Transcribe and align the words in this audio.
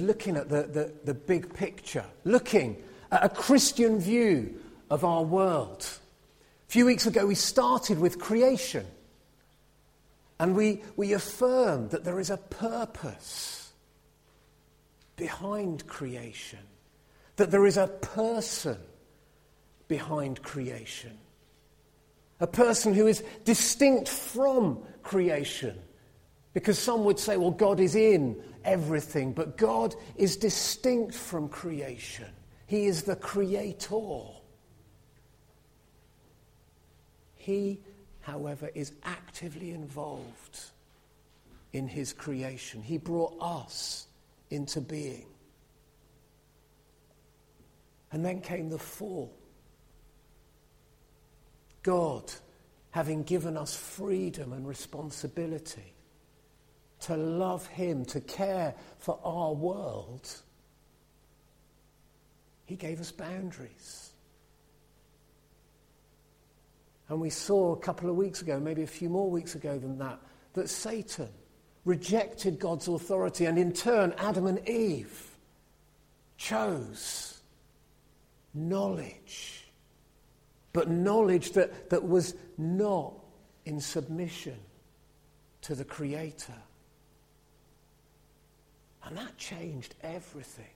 looking 0.00 0.36
at 0.36 0.48
the, 0.48 0.62
the, 0.62 0.92
the 1.04 1.14
big 1.14 1.54
picture, 1.54 2.04
looking 2.24 2.82
at 3.10 3.24
a 3.24 3.28
Christian 3.28 3.98
view 4.00 4.60
of 4.90 5.04
our 5.04 5.22
world. 5.22 5.86
A 6.68 6.70
few 6.70 6.86
weeks 6.86 7.06
ago, 7.06 7.26
we 7.26 7.34
started 7.34 7.98
with 7.98 8.18
creation. 8.18 8.86
And 10.40 10.54
we, 10.54 10.82
we 10.96 11.14
affirmed 11.14 11.90
that 11.90 12.04
there 12.04 12.20
is 12.20 12.30
a 12.30 12.36
purpose 12.36 13.72
behind 15.16 15.86
creation, 15.86 16.60
that 17.36 17.50
there 17.50 17.66
is 17.66 17.76
a 17.76 17.88
person 17.88 18.78
behind 19.88 20.42
creation, 20.42 21.18
a 22.38 22.46
person 22.46 22.94
who 22.94 23.06
is 23.08 23.24
distinct 23.44 24.08
from 24.08 24.80
creation. 25.02 25.76
Because 26.54 26.78
some 26.78 27.04
would 27.04 27.18
say, 27.18 27.36
well, 27.36 27.50
God 27.50 27.80
is 27.80 27.96
in 27.96 28.40
everything, 28.64 29.32
but 29.32 29.56
God 29.56 29.94
is 30.16 30.36
distinct 30.36 31.14
from 31.14 31.48
creation. 31.48 32.26
He 32.66 32.86
is 32.86 33.02
the 33.02 33.16
creator. 33.16 34.22
He, 37.36 37.80
however, 38.20 38.70
is 38.74 38.92
actively 39.04 39.70
involved 39.70 40.60
in 41.72 41.88
his 41.88 42.12
creation. 42.12 42.82
He 42.82 42.98
brought 42.98 43.36
us 43.40 44.06
into 44.50 44.80
being. 44.80 45.26
And 48.12 48.24
then 48.24 48.40
came 48.40 48.68
the 48.70 48.78
fall. 48.78 49.32
God, 51.82 52.30
having 52.90 53.22
given 53.22 53.56
us 53.56 53.76
freedom 53.76 54.52
and 54.52 54.66
responsibility 54.66 55.94
to 57.00 57.16
love 57.16 57.66
Him, 57.66 58.04
to 58.06 58.20
care 58.20 58.74
for 58.98 59.18
our 59.24 59.52
world, 59.52 60.28
He 62.64 62.76
gave 62.76 63.00
us 63.00 63.12
boundaries. 63.12 64.10
And 67.08 67.20
we 67.20 67.30
saw 67.30 67.72
a 67.72 67.78
couple 67.78 68.10
of 68.10 68.16
weeks 68.16 68.42
ago, 68.42 68.60
maybe 68.60 68.82
a 68.82 68.86
few 68.86 69.08
more 69.08 69.30
weeks 69.30 69.54
ago 69.54 69.78
than 69.78 69.98
that, 69.98 70.18
that 70.52 70.68
Satan 70.68 71.28
rejected 71.84 72.58
God's 72.58 72.88
authority, 72.88 73.46
and 73.46 73.58
in 73.58 73.72
turn, 73.72 74.14
Adam 74.18 74.46
and 74.46 74.68
Eve 74.68 75.36
chose 76.36 77.40
knowledge, 78.52 79.70
but 80.72 80.90
knowledge 80.90 81.52
that, 81.52 81.88
that 81.90 82.06
was 82.06 82.34
not 82.58 83.14
in 83.64 83.80
submission 83.80 84.56
to 85.62 85.74
the 85.74 85.84
Creator. 85.84 86.54
And 89.08 89.16
that 89.16 89.38
changed 89.38 89.94
everything. 90.02 90.66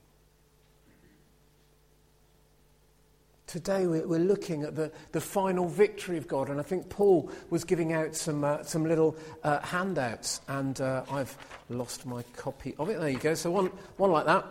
Today 3.47 3.87
we're 3.87 4.19
looking 4.19 4.63
at 4.63 4.75
the, 4.75 4.91
the 5.13 5.21
final 5.21 5.69
victory 5.69 6.17
of 6.17 6.27
God, 6.27 6.49
and 6.49 6.59
I 6.59 6.63
think 6.63 6.89
Paul 6.89 7.31
was 7.51 7.65
giving 7.65 7.93
out 7.93 8.17
some, 8.17 8.43
uh, 8.43 8.63
some 8.63 8.87
little 8.87 9.15
uh, 9.45 9.61
handouts, 9.61 10.41
and 10.49 10.81
uh, 10.81 11.05
I've 11.11 11.37
lost 11.69 12.07
my 12.07 12.23
copy 12.35 12.75
of 12.79 12.89
it. 12.89 12.99
There 12.99 13.11
you 13.11 13.19
go. 13.19 13.35
So 13.35 13.51
one, 13.51 13.67
one 13.99 14.11
like 14.11 14.25
that 14.25 14.47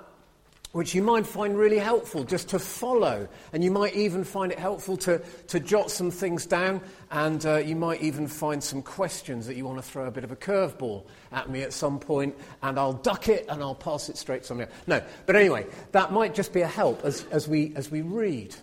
which 0.71 0.95
you 0.95 1.03
might 1.03 1.27
find 1.27 1.57
really 1.57 1.77
helpful 1.77 2.23
just 2.23 2.49
to 2.49 2.59
follow. 2.59 3.27
And 3.51 3.63
you 3.63 3.71
might 3.71 3.93
even 3.93 4.23
find 4.23 4.51
it 4.51 4.59
helpful 4.59 4.95
to, 4.97 5.19
to 5.47 5.59
jot 5.59 5.91
some 5.91 6.11
things 6.11 6.45
down, 6.45 6.81
and 7.11 7.45
uh, 7.45 7.57
you 7.57 7.75
might 7.75 8.01
even 8.01 8.27
find 8.27 8.63
some 8.63 8.81
questions 8.81 9.47
that 9.47 9.55
you 9.55 9.65
want 9.65 9.77
to 9.77 9.83
throw 9.83 10.05
a 10.05 10.11
bit 10.11 10.23
of 10.23 10.31
a 10.31 10.35
curveball 10.35 11.05
at 11.31 11.49
me 11.49 11.61
at 11.61 11.73
some 11.73 11.99
point, 11.99 12.35
and 12.63 12.79
I'll 12.79 12.93
duck 12.93 13.27
it 13.27 13.45
and 13.49 13.61
I'll 13.61 13.75
pass 13.75 14.09
it 14.09 14.17
straight 14.17 14.45
somebody. 14.45 14.71
No, 14.87 15.01
but 15.25 15.35
anyway, 15.35 15.67
that 15.91 16.11
might 16.11 16.33
just 16.33 16.53
be 16.53 16.61
a 16.61 16.67
help 16.67 17.03
as, 17.03 17.25
as, 17.31 17.47
we, 17.47 17.73
as 17.75 17.91
we 17.91 18.01
read 18.01 18.55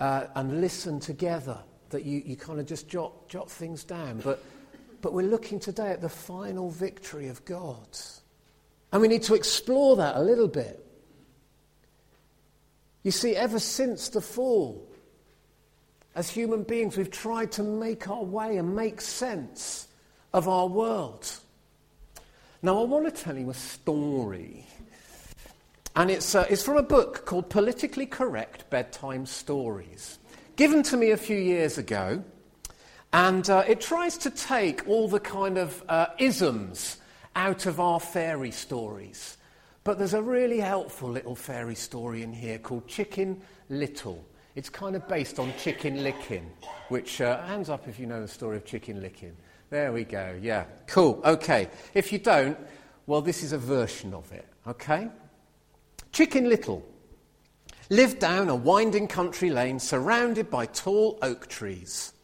uh, 0.00 0.26
and 0.34 0.60
listen 0.60 1.00
together, 1.00 1.58
that 1.90 2.04
you, 2.04 2.22
you 2.26 2.36
kind 2.36 2.60
of 2.60 2.66
just 2.66 2.88
jot, 2.88 3.28
jot 3.28 3.50
things 3.50 3.84
down. 3.84 4.20
But, 4.22 4.42
but 5.00 5.12
we're 5.12 5.22
looking 5.22 5.60
today 5.60 5.90
at 5.90 6.00
the 6.00 6.08
final 6.08 6.70
victory 6.70 7.28
of 7.28 7.44
God. 7.44 7.88
And 8.92 9.00
we 9.00 9.08
need 9.08 9.22
to 9.24 9.34
explore 9.34 9.96
that 9.96 10.16
a 10.16 10.20
little 10.20 10.48
bit. 10.48 10.83
You 13.04 13.10
see, 13.10 13.36
ever 13.36 13.58
since 13.58 14.08
the 14.08 14.22
fall, 14.22 14.88
as 16.14 16.30
human 16.30 16.62
beings, 16.62 16.96
we've 16.96 17.10
tried 17.10 17.52
to 17.52 17.62
make 17.62 18.08
our 18.08 18.24
way 18.24 18.56
and 18.56 18.74
make 18.74 19.00
sense 19.02 19.88
of 20.32 20.48
our 20.48 20.66
world. 20.66 21.30
Now, 22.62 22.80
I 22.80 22.84
want 22.84 23.04
to 23.04 23.10
tell 23.10 23.36
you 23.36 23.50
a 23.50 23.54
story. 23.54 24.66
And 25.94 26.10
it's, 26.10 26.34
uh, 26.34 26.46
it's 26.48 26.62
from 26.62 26.78
a 26.78 26.82
book 26.82 27.26
called 27.26 27.50
Politically 27.50 28.06
Correct 28.06 28.68
Bedtime 28.70 29.26
Stories, 29.26 30.18
given 30.56 30.82
to 30.84 30.96
me 30.96 31.10
a 31.10 31.16
few 31.18 31.36
years 31.36 31.76
ago. 31.76 32.24
And 33.12 33.48
uh, 33.50 33.64
it 33.68 33.82
tries 33.82 34.16
to 34.18 34.30
take 34.30 34.88
all 34.88 35.08
the 35.08 35.20
kind 35.20 35.58
of 35.58 35.84
uh, 35.90 36.06
isms 36.18 36.96
out 37.36 37.66
of 37.66 37.78
our 37.78 38.00
fairy 38.00 38.50
stories 38.50 39.36
but 39.84 39.98
there's 39.98 40.14
a 40.14 40.22
really 40.22 40.58
helpful 40.58 41.10
little 41.10 41.34
fairy 41.34 41.74
story 41.74 42.22
in 42.22 42.32
here 42.32 42.58
called 42.58 42.88
Chicken 42.88 43.40
Little. 43.68 44.24
It's 44.54 44.70
kind 44.70 44.96
of 44.96 45.06
based 45.06 45.38
on 45.38 45.52
Chicken 45.58 46.02
Licken, 46.02 46.46
which, 46.88 47.20
uh, 47.20 47.42
hands 47.42 47.68
up 47.68 47.86
if 47.86 47.98
you 47.98 48.06
know 48.06 48.22
the 48.22 48.28
story 48.28 48.56
of 48.56 48.64
Chicken 48.64 49.02
Licken. 49.02 49.32
There 49.68 49.92
we 49.92 50.04
go, 50.04 50.38
yeah. 50.40 50.64
Cool, 50.86 51.20
okay. 51.24 51.68
If 51.92 52.12
you 52.12 52.18
don't, 52.18 52.56
well, 53.06 53.20
this 53.20 53.42
is 53.42 53.52
a 53.52 53.58
version 53.58 54.14
of 54.14 54.32
it, 54.32 54.46
okay? 54.66 55.10
Chicken 56.12 56.48
Little 56.48 56.82
lived 57.90 58.20
down 58.20 58.48
a 58.48 58.54
winding 58.54 59.06
country 59.06 59.50
lane 59.50 59.78
surrounded 59.78 60.50
by 60.50 60.64
tall 60.64 61.18
oak 61.20 61.46
trees. 61.48 62.14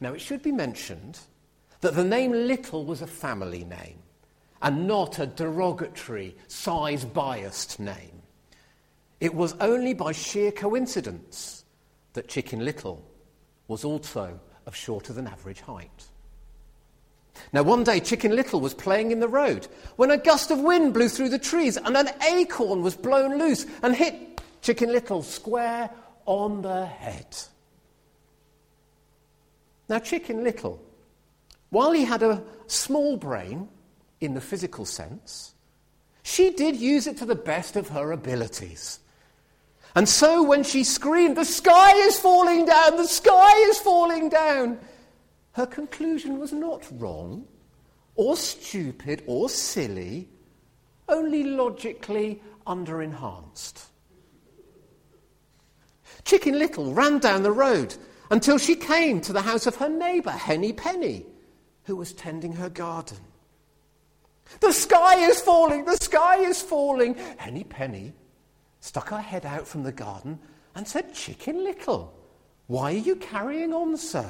Now, 0.00 0.14
it 0.14 0.20
should 0.20 0.42
be 0.42 0.52
mentioned 0.52 1.18
that 1.82 1.94
the 1.94 2.04
name 2.04 2.32
Little 2.32 2.86
was 2.86 3.02
a 3.02 3.06
family 3.06 3.64
name 3.64 3.98
and 4.62 4.86
not 4.86 5.18
a 5.18 5.26
derogatory, 5.26 6.36
size 6.48 7.04
biased 7.04 7.80
name. 7.80 8.22
It 9.20 9.34
was 9.34 9.54
only 9.60 9.94
by 9.94 10.12
sheer 10.12 10.52
coincidence 10.52 11.64
that 12.14 12.28
Chicken 12.28 12.64
Little 12.64 13.04
was 13.68 13.84
also 13.84 14.40
of 14.66 14.74
shorter 14.74 15.12
than 15.12 15.26
average 15.26 15.60
height. 15.60 16.04
Now, 17.52 17.62
one 17.62 17.84
day, 17.84 18.00
Chicken 18.00 18.34
Little 18.34 18.60
was 18.60 18.74
playing 18.74 19.12
in 19.12 19.20
the 19.20 19.28
road 19.28 19.66
when 19.96 20.10
a 20.10 20.16
gust 20.16 20.50
of 20.50 20.60
wind 20.60 20.94
blew 20.94 21.08
through 21.08 21.30
the 21.30 21.38
trees 21.38 21.76
and 21.76 21.96
an 21.96 22.08
acorn 22.28 22.82
was 22.82 22.96
blown 22.96 23.38
loose 23.38 23.66
and 23.82 23.94
hit 23.94 24.40
Chicken 24.62 24.92
Little 24.92 25.22
square 25.22 25.90
on 26.26 26.62
the 26.62 26.86
head. 26.86 27.36
Now, 29.88 29.98
Chicken 29.98 30.44
Little, 30.44 30.80
while 31.70 31.92
he 31.92 32.04
had 32.04 32.22
a 32.22 32.42
small 32.66 33.16
brain, 33.16 33.68
in 34.20 34.34
the 34.34 34.40
physical 34.40 34.84
sense, 34.84 35.54
she 36.22 36.50
did 36.50 36.76
use 36.76 37.06
it 37.06 37.16
to 37.18 37.24
the 37.24 37.34
best 37.34 37.76
of 37.76 37.88
her 37.88 38.12
abilities. 38.12 39.00
And 39.94 40.08
so 40.08 40.42
when 40.42 40.62
she 40.62 40.84
screamed, 40.84 41.36
The 41.36 41.44
sky 41.44 41.92
is 42.06 42.18
falling 42.18 42.66
down, 42.66 42.96
the 42.96 43.06
sky 43.06 43.56
is 43.68 43.78
falling 43.78 44.28
down, 44.28 44.78
her 45.52 45.66
conclusion 45.66 46.38
was 46.38 46.52
not 46.52 46.86
wrong, 46.92 47.46
or 48.14 48.36
stupid, 48.36 49.22
or 49.26 49.48
silly, 49.48 50.28
only 51.08 51.42
logically 51.42 52.40
under 52.66 53.02
enhanced. 53.02 53.86
Chicken 56.24 56.58
Little 56.58 56.92
ran 56.92 57.18
down 57.18 57.42
the 57.42 57.50
road 57.50 57.94
until 58.30 58.58
she 58.58 58.76
came 58.76 59.20
to 59.22 59.32
the 59.32 59.42
house 59.42 59.66
of 59.66 59.76
her 59.76 59.88
neighbour, 59.88 60.30
Henny 60.30 60.72
Penny, 60.72 61.26
who 61.84 61.96
was 61.96 62.12
tending 62.12 62.52
her 62.52 62.68
garden. 62.68 63.18
The 64.58 64.72
sky 64.72 65.16
is 65.28 65.40
falling, 65.40 65.84
the 65.84 65.96
sky 65.96 66.38
is 66.38 66.60
falling. 66.60 67.14
Henny 67.36 67.64
Penny 67.64 68.12
stuck 68.80 69.10
her 69.10 69.20
head 69.20 69.46
out 69.46 69.66
from 69.66 69.84
the 69.84 69.92
garden 69.92 70.38
and 70.74 70.86
said, 70.86 71.14
Chicken 71.14 71.62
Little, 71.62 72.12
why 72.66 72.92
are 72.92 72.98
you 72.98 73.16
carrying 73.16 73.72
on 73.72 73.96
so? 73.96 74.28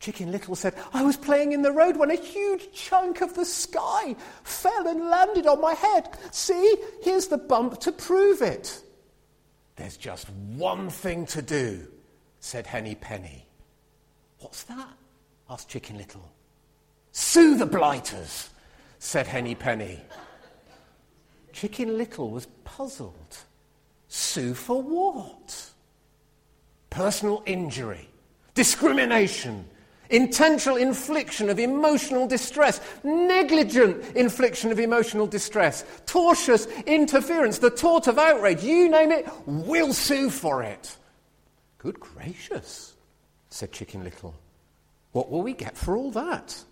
Chicken 0.00 0.32
Little 0.32 0.56
said, 0.56 0.74
I 0.94 1.02
was 1.02 1.18
playing 1.18 1.52
in 1.52 1.60
the 1.60 1.72
road 1.72 1.98
when 1.98 2.10
a 2.10 2.14
huge 2.14 2.72
chunk 2.72 3.20
of 3.20 3.34
the 3.34 3.44
sky 3.44 4.16
fell 4.42 4.88
and 4.88 5.10
landed 5.10 5.46
on 5.46 5.60
my 5.60 5.74
head. 5.74 6.08
See, 6.30 6.76
here's 7.02 7.26
the 7.26 7.36
bump 7.36 7.80
to 7.80 7.92
prove 7.92 8.40
it. 8.40 8.82
There's 9.76 9.98
just 9.98 10.30
one 10.30 10.88
thing 10.88 11.26
to 11.26 11.42
do, 11.42 11.86
said 12.40 12.66
Henny 12.66 12.94
Penny. 12.94 13.46
What's 14.38 14.62
that? 14.64 14.88
asked 15.50 15.68
Chicken 15.68 15.98
Little. 15.98 16.30
Sue 17.12 17.56
the 17.56 17.66
blighters, 17.66 18.50
said 18.98 19.26
Henny 19.26 19.54
Penny. 19.54 20.00
Chicken 21.52 21.98
Little 21.98 22.30
was 22.30 22.46
puzzled. 22.64 23.38
Sue 24.08 24.54
for 24.54 24.82
what? 24.82 25.70
Personal 26.90 27.42
injury, 27.46 28.08
discrimination, 28.54 29.64
intentional 30.10 30.76
infliction 30.76 31.48
of 31.48 31.58
emotional 31.58 32.26
distress, 32.26 32.80
negligent 33.04 34.04
infliction 34.16 34.72
of 34.72 34.80
emotional 34.80 35.26
distress, 35.26 35.84
tortious 36.06 36.68
interference, 36.86 37.58
the 37.58 37.70
tort 37.70 38.06
of 38.08 38.18
outrage, 38.18 38.64
you 38.64 38.88
name 38.88 39.12
it, 39.12 39.28
we'll 39.46 39.92
sue 39.92 40.30
for 40.30 40.62
it. 40.62 40.96
Good 41.78 42.00
gracious, 42.00 42.94
said 43.48 43.72
Chicken 43.72 44.04
Little. 44.04 44.34
What 45.12 45.30
will 45.30 45.42
we 45.42 45.52
get 45.52 45.76
for 45.76 45.96
all 45.96 46.10
that? 46.12 46.64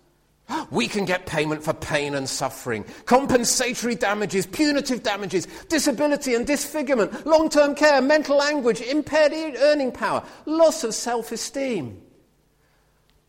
We 0.71 0.87
can 0.87 1.05
get 1.05 1.25
payment 1.25 1.63
for 1.63 1.73
pain 1.73 2.15
and 2.15 2.27
suffering, 2.27 2.85
compensatory 3.05 3.95
damages, 3.95 4.45
punitive 4.45 5.03
damages, 5.03 5.47
disability 5.67 6.35
and 6.35 6.45
disfigurement, 6.45 7.25
long 7.25 7.49
term 7.49 7.75
care, 7.75 8.01
mental 8.01 8.41
anguish, 8.41 8.81
impaired 8.81 9.33
earning 9.59 9.91
power, 9.91 10.23
loss 10.45 10.83
of 10.83 10.93
self 10.93 11.31
esteem. 11.31 12.01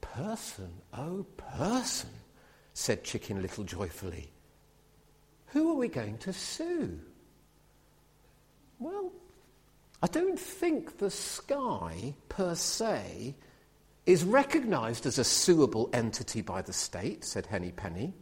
Person, 0.01 0.71
oh 0.95 1.27
person, 1.37 2.11
said 2.73 3.05
Chicken 3.05 3.43
Little 3.43 3.65
joyfully. 3.65 4.31
Who 5.49 5.71
are 5.71 5.77
we 5.77 5.89
going 5.89 6.19
to 6.19 6.33
sue? 6.33 7.01
Well, 8.79 9.13
I 10.03 10.07
don't 10.07 10.39
think 10.39 10.99
the 10.99 11.11
sky 11.11 12.15
per 12.29 12.55
se 12.55 13.35
is 14.11 14.25
recognised 14.25 15.07
as 15.07 15.19
a 15.19 15.25
suable 15.25 15.89
entity 15.93 16.43
by 16.43 16.61
the 16.63 16.73
state, 16.73 17.25
said 17.25 17.47
Henny 17.47 17.71
Penny. 17.71 18.13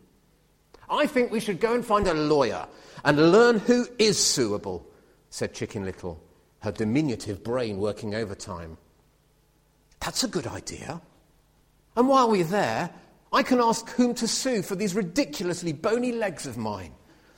I 0.91 1.07
think 1.07 1.31
we 1.31 1.41
should 1.41 1.61
go 1.61 1.75
and 1.75 1.85
find 1.85 2.07
a 2.07 2.15
lawyer 2.15 2.67
and 3.05 3.33
learn 3.33 3.59
who 3.59 3.87
is 3.99 4.23
suable, 4.23 4.87
said 5.31 5.55
Chicken 5.55 5.85
Little, 5.85 6.23
her 6.61 6.73
diminutive 6.73 7.43
brain 7.43 7.79
working 7.79 8.15
overtime. 8.15 8.77
That's 10.01 10.25
a 10.25 10.29
good 10.29 10.47
idea. 10.47 11.01
And 11.97 12.09
while 12.09 12.31
we're 12.31 12.45
there, 12.45 12.91
I 13.33 13.43
can 13.43 13.61
ask 13.61 13.89
whom 13.91 14.15
to 14.15 14.29
sue 14.29 14.63
for 14.63 14.75
these 14.75 14.95
ridiculously 14.95 15.73
bony 15.73 16.13
legs 16.13 16.47
of 16.47 16.57
mine. 16.57 16.93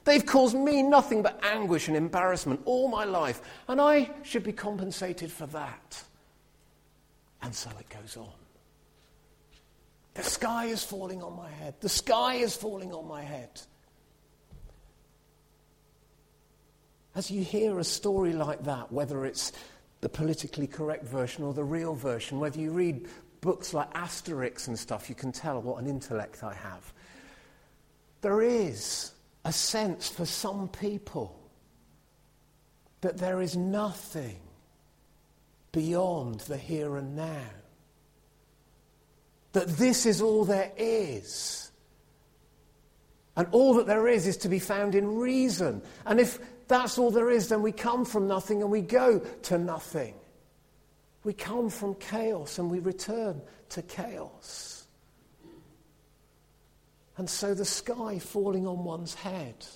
They've 0.05 0.25
caused 0.25 0.57
me 0.57 0.83
nothing 0.83 1.23
but 1.23 1.39
anguish 1.45 1.89
and 1.89 1.97
embarrassment 1.97 2.63
all 2.65 2.89
my 2.89 3.05
life, 3.05 3.43
and 3.69 3.81
I 3.81 4.11
should 4.23 4.43
be 4.43 4.53
compensated 4.53 5.31
for 5.31 5.47
that. 5.47 6.05
And 7.43 7.55
so 7.55 7.71
it 7.79 7.89
goes 7.89 8.17
on. 8.17 8.29
The 10.15 10.23
sky 10.23 10.67
is 10.67 10.85
falling 10.85 11.23
on 11.23 11.37
my 11.37 11.51
head. 11.51 11.75
The 11.81 11.89
sky 11.89 12.35
is 12.35 12.55
falling 12.55 12.93
on 12.93 13.07
my 13.07 13.23
head. 13.23 13.61
As 17.15 17.31
you 17.31 17.43
hear 17.43 17.79
a 17.79 17.85
story 17.85 18.33
like 18.33 18.65
that, 18.65 18.93
whether 18.93 19.25
it's 19.25 19.53
the 20.01 20.09
politically 20.09 20.67
correct 20.67 21.05
version 21.05 21.45
or 21.45 21.53
the 21.55 21.65
real 21.65 21.95
version, 21.95 22.39
whether 22.41 22.59
you 22.59 22.71
read 22.71 23.09
books 23.41 23.75
like 23.75 23.93
Asterix 23.95 24.69
and 24.69 24.79
stuff, 24.79 25.09
you 25.09 25.15
can 25.15 25.33
tell 25.33 25.61
what 25.61 25.81
an 25.83 25.89
intellect 25.89 26.43
I 26.45 26.55
have. 26.55 26.93
There 28.21 28.43
is 28.43 29.13
a 29.45 29.53
sense 29.53 30.09
for 30.09 30.27
some 30.27 30.69
people 30.69 31.37
that 33.01 33.17
there 33.17 33.41
is 33.41 33.57
nothing 33.57 34.41
beyond 35.73 36.41
the 36.41 36.57
here 36.57 36.97
and 36.97 37.17
now. 37.17 37.51
That 39.53 39.69
this 39.69 40.07
is 40.07 40.23
all 40.23 40.45
there 40.45 40.73
is. 40.77 41.71
And 43.37 43.49
all 43.53 43.75
that 43.75 43.87
there 43.87 44.07
is 44.07 44.27
is 44.27 44.37
to 44.39 44.49
be 44.49 44.59
found 44.59 44.95
in 44.95 45.17
reason. 45.17 45.83
And 46.07 46.21
if 46.21 46.39
that's 46.69 46.99
all 46.99 47.11
there 47.11 47.31
is, 47.31 47.49
then 47.49 47.63
we 47.63 47.73
come 47.73 48.05
from 48.05 48.27
nothing 48.27 48.63
and 48.63 48.71
we 48.71 48.83
go 48.83 49.19
to 49.19 49.59
nothing. 49.59 50.15
We 51.25 51.33
come 51.33 51.69
from 51.69 51.95
chaos 51.97 52.59
and 52.59 52.71
we 52.71 52.79
return 52.79 53.41
to 53.71 53.83
chaos. 53.83 54.87
And 57.17 57.29
so 57.29 57.55
the 57.55 57.65
sky 57.65 58.19
falling 58.19 58.67
on 58.67 58.85
one's 58.85 59.15
head 59.15 59.67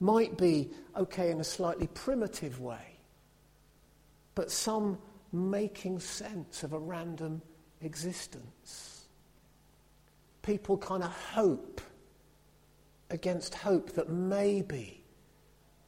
might 0.00 0.36
be 0.36 0.70
okay 0.96 1.30
in 1.30 1.40
a 1.40 1.44
slightly 1.44 1.86
primitive 1.88 2.60
way, 2.60 2.89
but 4.34 4.50
some 4.50 4.98
making 5.32 6.00
sense 6.00 6.62
of 6.62 6.72
a 6.72 6.78
random 6.78 7.42
existence. 7.82 9.06
People 10.42 10.78
kind 10.78 11.02
of 11.02 11.10
hope 11.10 11.80
against 13.10 13.54
hope 13.54 13.92
that 13.92 14.08
maybe 14.08 15.02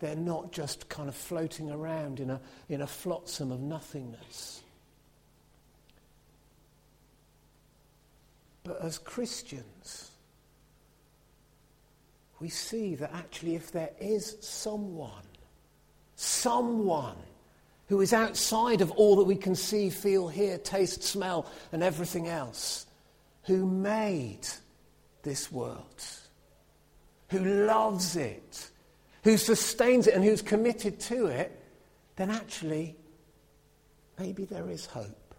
they're 0.00 0.16
not 0.16 0.52
just 0.52 0.88
kind 0.88 1.08
of 1.08 1.14
floating 1.14 1.70
around 1.70 2.20
in 2.20 2.30
a, 2.30 2.40
in 2.68 2.82
a 2.82 2.86
flotsam 2.86 3.52
of 3.52 3.60
nothingness. 3.60 4.62
But 8.64 8.80
as 8.80 8.98
Christians, 8.98 10.10
we 12.40 12.48
see 12.48 12.96
that 12.96 13.12
actually, 13.12 13.54
if 13.54 13.72
there 13.72 13.90
is 14.00 14.36
someone, 14.40 15.22
someone 16.16 17.16
who 17.88 18.00
is 18.00 18.12
outside 18.12 18.80
of 18.80 18.90
all 18.92 19.16
that 19.16 19.24
we 19.24 19.36
can 19.36 19.54
see, 19.54 19.90
feel, 19.90 20.28
hear, 20.28 20.58
taste, 20.58 21.02
smell, 21.02 21.50
and 21.72 21.82
everything 21.82 22.28
else, 22.28 22.86
who 23.44 23.66
made 23.66 24.46
this 25.22 25.50
world, 25.50 26.04
who 27.28 27.44
loves 27.66 28.16
it, 28.16 28.70
who 29.24 29.36
sustains 29.36 30.06
it, 30.06 30.14
and 30.14 30.24
who's 30.24 30.42
committed 30.42 30.98
to 31.00 31.26
it, 31.26 31.58
then 32.16 32.30
actually, 32.30 32.96
maybe 34.18 34.44
there 34.44 34.70
is 34.70 34.86
hope. 34.86 35.34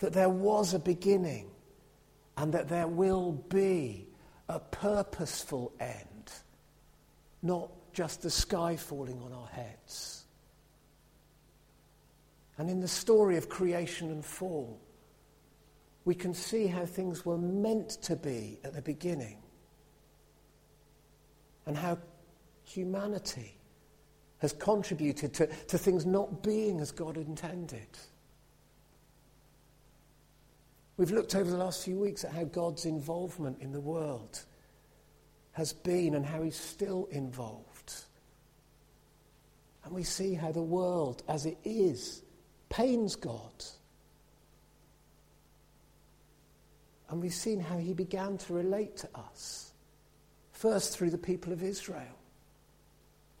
That 0.00 0.12
there 0.12 0.28
was 0.28 0.74
a 0.74 0.78
beginning 0.78 1.50
and 2.36 2.52
that 2.52 2.68
there 2.68 2.86
will 2.86 3.32
be 3.32 4.06
a 4.48 4.60
purposeful 4.60 5.72
end, 5.80 6.32
not 7.42 7.70
just 7.96 8.20
the 8.20 8.30
sky 8.30 8.76
falling 8.76 9.18
on 9.22 9.32
our 9.32 9.48
heads. 9.48 10.26
And 12.58 12.68
in 12.68 12.78
the 12.78 12.88
story 12.88 13.38
of 13.38 13.48
creation 13.48 14.10
and 14.10 14.22
fall, 14.22 14.78
we 16.04 16.14
can 16.14 16.34
see 16.34 16.66
how 16.66 16.84
things 16.84 17.24
were 17.24 17.38
meant 17.38 17.88
to 18.02 18.14
be 18.14 18.60
at 18.64 18.74
the 18.74 18.82
beginning 18.82 19.38
and 21.64 21.74
how 21.74 21.96
humanity 22.64 23.56
has 24.38 24.52
contributed 24.52 25.32
to, 25.32 25.46
to 25.46 25.78
things 25.78 26.04
not 26.04 26.42
being 26.42 26.80
as 26.80 26.92
God 26.92 27.16
intended. 27.16 27.88
We've 30.98 31.12
looked 31.12 31.34
over 31.34 31.50
the 31.50 31.56
last 31.56 31.82
few 31.82 31.98
weeks 31.98 32.24
at 32.24 32.32
how 32.32 32.44
God's 32.44 32.84
involvement 32.84 33.62
in 33.62 33.72
the 33.72 33.80
world 33.80 34.44
has 35.52 35.72
been 35.72 36.14
and 36.14 36.26
how 36.26 36.42
he's 36.42 36.60
still 36.60 37.08
involved. 37.10 37.65
And 39.86 39.94
we 39.94 40.02
see 40.02 40.34
how 40.34 40.50
the 40.50 40.60
world 40.60 41.22
as 41.28 41.46
it 41.46 41.58
is 41.64 42.22
pains 42.68 43.14
God. 43.14 43.64
And 47.08 47.22
we've 47.22 47.32
seen 47.32 47.60
how 47.60 47.78
he 47.78 47.94
began 47.94 48.36
to 48.38 48.52
relate 48.52 48.96
to 48.98 49.08
us, 49.14 49.72
first 50.50 50.98
through 50.98 51.10
the 51.10 51.18
people 51.18 51.52
of 51.52 51.62
Israel. 51.62 52.18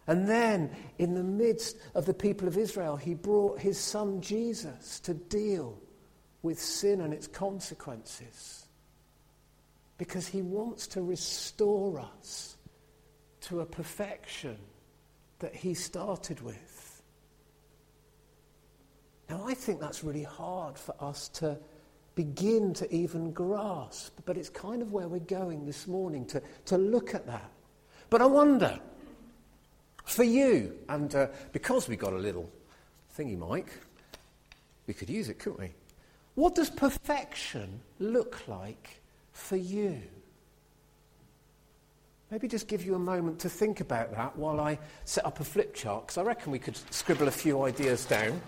And 0.06 0.28
then, 0.28 0.70
in 0.98 1.14
the 1.14 1.24
midst 1.24 1.78
of 1.96 2.06
the 2.06 2.14
people 2.14 2.46
of 2.46 2.56
Israel, 2.56 2.96
he 2.96 3.14
brought 3.14 3.58
his 3.58 3.76
son 3.76 4.20
Jesus 4.20 5.00
to 5.00 5.14
deal 5.14 5.76
with 6.42 6.60
sin 6.60 7.00
and 7.00 7.12
its 7.12 7.26
consequences. 7.26 8.66
Because 9.98 10.28
he 10.28 10.42
wants 10.42 10.86
to 10.88 11.02
restore 11.02 11.98
us 11.98 12.56
to 13.40 13.62
a 13.62 13.66
perfection 13.66 14.56
that 15.38 15.54
he 15.54 15.74
started 15.74 16.40
with. 16.40 17.02
Now, 19.28 19.44
I 19.46 19.54
think 19.54 19.80
that's 19.80 20.04
really 20.04 20.22
hard 20.22 20.78
for 20.78 20.94
us 21.00 21.28
to 21.30 21.58
begin 22.14 22.72
to 22.74 22.92
even 22.94 23.32
grasp, 23.32 24.18
but 24.24 24.36
it's 24.36 24.48
kind 24.48 24.82
of 24.82 24.92
where 24.92 25.08
we're 25.08 25.18
going 25.20 25.66
this 25.66 25.86
morning 25.86 26.24
to, 26.26 26.42
to 26.66 26.78
look 26.78 27.14
at 27.14 27.26
that. 27.26 27.50
But 28.08 28.22
I 28.22 28.26
wonder, 28.26 28.78
for 30.04 30.24
you, 30.24 30.72
and 30.88 31.14
uh, 31.14 31.26
because 31.52 31.88
we 31.88 31.96
got 31.96 32.12
a 32.12 32.18
little 32.18 32.50
thingy 33.16 33.36
mic, 33.36 33.66
we 34.86 34.94
could 34.94 35.10
use 35.10 35.28
it, 35.28 35.38
couldn't 35.38 35.58
we? 35.58 35.72
What 36.36 36.54
does 36.54 36.70
perfection 36.70 37.80
look 37.98 38.46
like 38.46 39.00
for 39.32 39.56
you? 39.56 40.00
Maybe 42.30 42.48
just 42.48 42.66
give 42.66 42.84
you 42.84 42.96
a 42.96 42.98
moment 42.98 43.38
to 43.40 43.48
think 43.48 43.80
about 43.80 44.12
that 44.12 44.36
while 44.36 44.60
I 44.60 44.78
set 45.04 45.24
up 45.24 45.38
a 45.38 45.44
flip 45.44 45.74
chart, 45.74 46.06
because 46.06 46.18
I 46.18 46.22
reckon 46.22 46.50
we 46.50 46.58
could 46.58 46.76
scribble 46.90 47.28
a 47.28 47.32
few 47.32 47.62
ideas 47.62 48.04
down. 48.04 48.40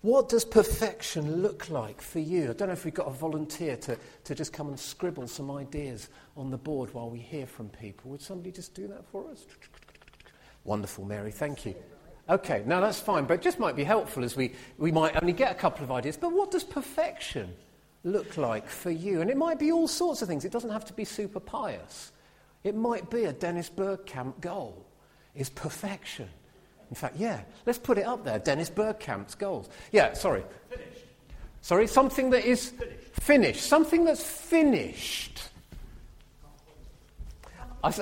What 0.00 0.30
does 0.30 0.46
perfection 0.46 1.42
look 1.42 1.68
like 1.68 2.00
for 2.00 2.20
you? 2.20 2.50
I 2.50 2.52
don't 2.54 2.68
know 2.68 2.72
if 2.72 2.86
we've 2.86 2.94
got 2.94 3.06
a 3.06 3.12
volunteer 3.12 3.76
to, 3.76 3.98
to 4.24 4.34
just 4.34 4.50
come 4.50 4.68
and 4.68 4.80
scribble 4.80 5.28
some 5.28 5.50
ideas 5.50 6.08
on 6.38 6.50
the 6.50 6.56
board 6.56 6.94
while 6.94 7.10
we 7.10 7.18
hear 7.18 7.46
from 7.46 7.68
people. 7.68 8.10
Would 8.12 8.22
somebody 8.22 8.50
just 8.50 8.72
do 8.72 8.88
that 8.88 9.04
for 9.12 9.30
us? 9.30 9.44
Wonderful, 10.64 11.04
Mary, 11.04 11.30
thank 11.30 11.66
you. 11.66 11.74
Okay, 12.30 12.62
now 12.64 12.80
that's 12.80 12.98
fine, 12.98 13.26
but 13.26 13.34
it 13.34 13.42
just 13.42 13.58
might 13.58 13.76
be 13.76 13.84
helpful 13.84 14.24
as 14.24 14.36
we, 14.36 14.54
we 14.78 14.90
might 14.90 15.20
only 15.20 15.34
get 15.34 15.52
a 15.52 15.54
couple 15.54 15.84
of 15.84 15.90
ideas. 15.90 16.16
But 16.16 16.32
what 16.32 16.50
does 16.50 16.64
perfection 16.64 17.52
look 18.04 18.36
like 18.36 18.68
for 18.68 18.90
you? 18.90 19.20
And 19.20 19.30
it 19.30 19.36
might 19.36 19.58
be 19.58 19.72
all 19.72 19.88
sorts 19.88 20.22
of 20.22 20.28
things. 20.28 20.44
It 20.44 20.52
doesn't 20.52 20.70
have 20.70 20.84
to 20.86 20.92
be 20.92 21.04
super 21.04 21.40
pious. 21.40 22.12
It 22.64 22.74
might 22.74 23.10
be 23.10 23.24
a 23.24 23.32
Dennis 23.32 23.70
Bergkamp 23.70 24.40
goal 24.40 24.86
is 25.34 25.48
perfection. 25.50 26.28
In 26.88 26.96
fact, 26.96 27.16
yeah, 27.16 27.40
let's 27.66 27.78
put 27.78 27.98
it 27.98 28.06
up 28.06 28.24
there. 28.24 28.38
Dennis 28.38 28.68
Bergkamp's 28.68 29.34
goals. 29.34 29.68
Yeah, 29.92 30.12
sorry. 30.12 30.42
Finished. 30.68 31.04
Sorry, 31.62 31.86
something 31.86 32.30
that 32.30 32.44
is 32.44 32.70
finished. 32.70 33.20
finished. 33.20 33.62
Something 33.62 34.04
that's 34.04 34.22
finished. 34.22 35.40
I, 37.84 37.94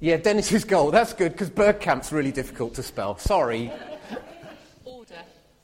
yeah, 0.00 0.16
Dennis's 0.16 0.64
goal. 0.64 0.90
That's 0.90 1.12
good 1.12 1.32
because 1.32 1.50
Bergkamp's 1.50 2.12
really 2.12 2.32
difficult 2.32 2.74
to 2.74 2.82
spell. 2.82 3.18
Sorry. 3.18 3.72
Order. 4.84 5.14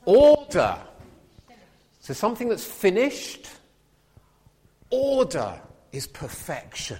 Order. 0.05 0.77
So 2.01 2.13
something 2.13 2.49
that's 2.49 2.65
finished. 2.65 3.47
Order 4.95 5.59
is 5.91 6.05
perfection. 6.05 6.99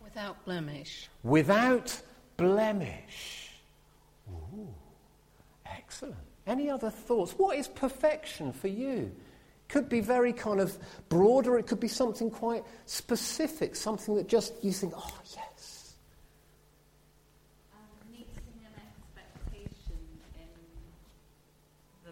Without 0.00 0.44
blemish. 0.44 1.08
Without 1.24 2.00
blemish. 2.36 3.50
Ooh, 4.30 4.72
excellent. 5.66 6.14
Any 6.46 6.70
other 6.70 6.90
thoughts? 6.90 7.32
What 7.32 7.58
is 7.58 7.66
perfection 7.66 8.52
for 8.52 8.68
you? 8.68 9.10
Could 9.66 9.88
be 9.88 10.00
very 10.00 10.32
kind 10.32 10.60
of 10.60 10.78
broad, 11.08 11.48
or 11.48 11.58
it 11.58 11.66
could 11.66 11.80
be 11.80 11.88
something 11.88 12.30
quite 12.30 12.62
specific, 12.86 13.74
something 13.74 14.14
that 14.14 14.28
just 14.28 14.52
you 14.62 14.70
think, 14.70 14.92
oh, 14.96 15.18
yes. 15.34 15.94
Um, 17.72 17.80
meeting 18.12 18.28
an 18.64 18.80
expectation 18.80 19.98
in 20.36 20.46
the, 22.04 22.10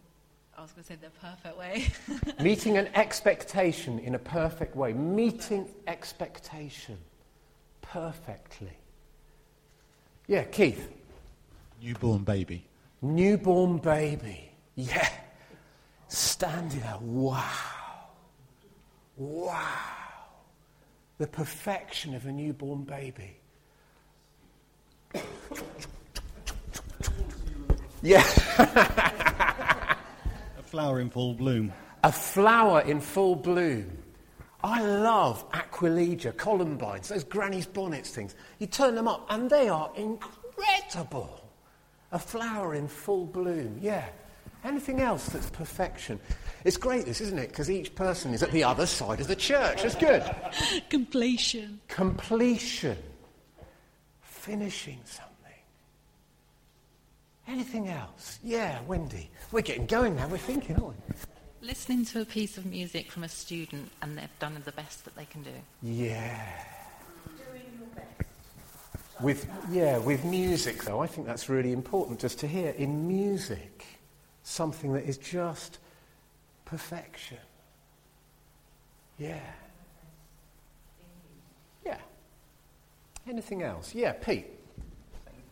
I 0.53 0.57
was 0.77 0.87
going 0.87 0.99
to 0.99 1.05
say 1.05 1.11
the 1.11 1.27
perfect 1.27 1.59
way. 1.59 1.87
Meeting 2.45 2.77
an 2.77 2.89
expectation 2.95 3.99
in 3.99 4.15
a 4.15 4.19
perfect 4.19 4.77
way. 4.77 4.93
Meeting 4.93 5.69
expectation 5.87 6.99
perfectly. 7.83 8.77
Yeah, 10.27 10.45
Keith. 10.45 10.91
Newborn 11.83 12.25
baby. 12.25 12.65
Newborn 13.03 13.79
baby. 13.79 14.51
Yeah 14.75 15.09
standing 16.09 16.81
there, 16.81 16.97
wow, 17.01 17.43
wow, 19.17 19.63
the 21.19 21.27
perfection 21.27 22.15
of 22.15 22.27
a 22.27 22.33
newborn 22.33 22.83
baby. 22.83 23.37
yeah. 28.03 29.75
a 30.69 30.71
flower 30.71 31.01
in 31.01 31.09
full 31.09 31.33
bloom. 31.33 31.73
A 32.05 32.13
flower 32.13 32.83
in 32.83 33.01
full 33.01 33.35
bloom. 33.35 33.91
I 34.63 34.83
love 34.83 35.51
aquilegia, 35.53 36.37
columbines, 36.37 37.09
those 37.09 37.25
granny's 37.25 37.65
bonnets 37.65 38.11
things. 38.11 38.35
You 38.59 38.67
turn 38.67 38.95
them 38.95 39.09
up 39.09 39.25
and 39.31 39.49
they 39.49 39.71
are 39.71 39.91
incredible. 39.97 41.43
A 42.13 42.19
flower 42.19 42.75
in 42.75 42.87
full 42.87 43.25
bloom, 43.25 43.79
yeah. 43.81 44.09
Anything 44.63 45.01
else 45.01 45.31
that's 45.31 45.49
perfection? 45.49 46.21
It's 46.65 46.77
great, 46.77 47.07
this, 47.07 47.23
isn't 47.23 47.39
it? 47.39 47.49
Because 47.49 47.71
each 47.71 47.95
person 47.95 48.35
is 48.35 48.43
at 48.43 48.53
the 48.53 48.65
other 48.65 48.85
side 48.85 49.21
of 49.21 49.29
the 49.29 49.37
church. 49.37 49.83
That's 49.83 49.95
good. 49.95 50.23
Completion. 50.91 51.81
Completion. 51.89 52.99
Finishing 54.21 55.01
something. 55.05 55.28
Anything 57.49 57.89
else? 57.89 58.39
Yeah, 58.45 58.79
Wendy. 58.87 59.31
We're 59.53 59.63
getting 59.63 59.87
going 59.87 60.17
now. 60.17 60.29
We're 60.29 60.37
thinking, 60.37 60.77
aren't 60.77 60.97
we? 61.09 61.15
Listening 61.67 62.05
to 62.07 62.21
a 62.21 62.25
piece 62.27 62.59
of 62.59 62.67
music 62.67 63.11
from 63.11 63.25
a 63.25 63.29
student 63.29 63.91
and 64.03 64.19
they've 64.19 64.39
done 64.39 64.61
the 64.65 64.73
best 64.73 65.07
that 65.07 65.17
they 65.17 65.25
can 65.25 65.43
do. 65.43 65.51
Yeah. 65.83 66.39
Doing 67.27 67.63
your 67.79 67.89
best. 67.97 69.23
With, 69.23 69.49
yeah, 69.71 69.97
with 69.97 70.25
music, 70.27 70.85
though, 70.85 71.01
I 71.01 71.07
think 71.07 71.27
that's 71.27 71.49
really 71.49 71.73
important 71.73 72.21
just 72.21 72.39
to 72.41 72.47
hear 72.47 72.71
in 72.71 73.09
music 73.09 73.87
something 74.43 74.93
that 74.93 75.05
is 75.05 75.17
just 75.17 75.79
perfection. 76.67 77.39
Yeah. 79.19 79.41
Yeah. 81.85 81.99
Anything 83.27 83.63
else? 83.63 83.95
Yeah, 83.95 84.13
Pete. 84.13 84.47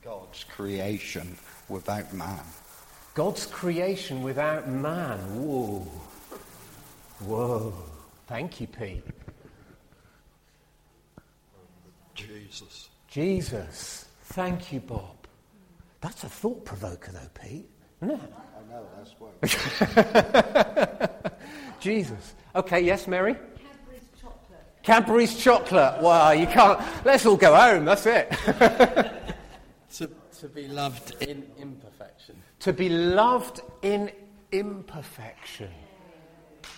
God's 0.04 0.44
creation 0.44 1.36
without 1.68 2.12
man. 2.12 2.40
God's 3.14 3.46
creation 3.46 4.22
without 4.22 4.68
man. 4.68 5.18
Whoa. 5.40 5.86
Whoa. 7.20 7.74
Thank 8.26 8.60
you, 8.60 8.66
Pete. 8.66 9.04
Jesus. 12.14 12.88
Jesus. 13.08 14.06
Thank 14.24 14.72
you, 14.72 14.80
Bob. 14.80 15.16
That's 16.00 16.24
a 16.24 16.28
thought 16.28 16.64
provoker, 16.64 17.12
though, 17.12 17.30
Pete. 17.40 17.68
Isn't 18.02 18.20
it? 18.20 18.32
know, 18.70 18.86
that's 19.40 21.10
Jesus. 21.80 22.34
Okay, 22.54 22.80
yes, 22.80 23.06
Mary? 23.06 23.34
Cadbury's 23.34 24.08
chocolate. 24.20 24.82
Cadbury's 24.82 25.36
chocolate. 25.38 26.02
Wow, 26.02 26.32
you 26.32 26.46
can't. 26.46 26.80
Let's 27.04 27.26
all 27.26 27.36
go 27.36 27.54
home. 27.54 27.84
That's 27.84 28.06
it. 28.06 28.32
to, 30.36 30.48
to 30.48 30.48
be 30.48 30.68
loved 30.68 31.22
in 31.22 31.46
imperfection. 31.58 32.36
To 32.60 32.72
be 32.72 32.88
loved 32.88 33.60
in 33.82 34.10
imperfection. 34.52 35.70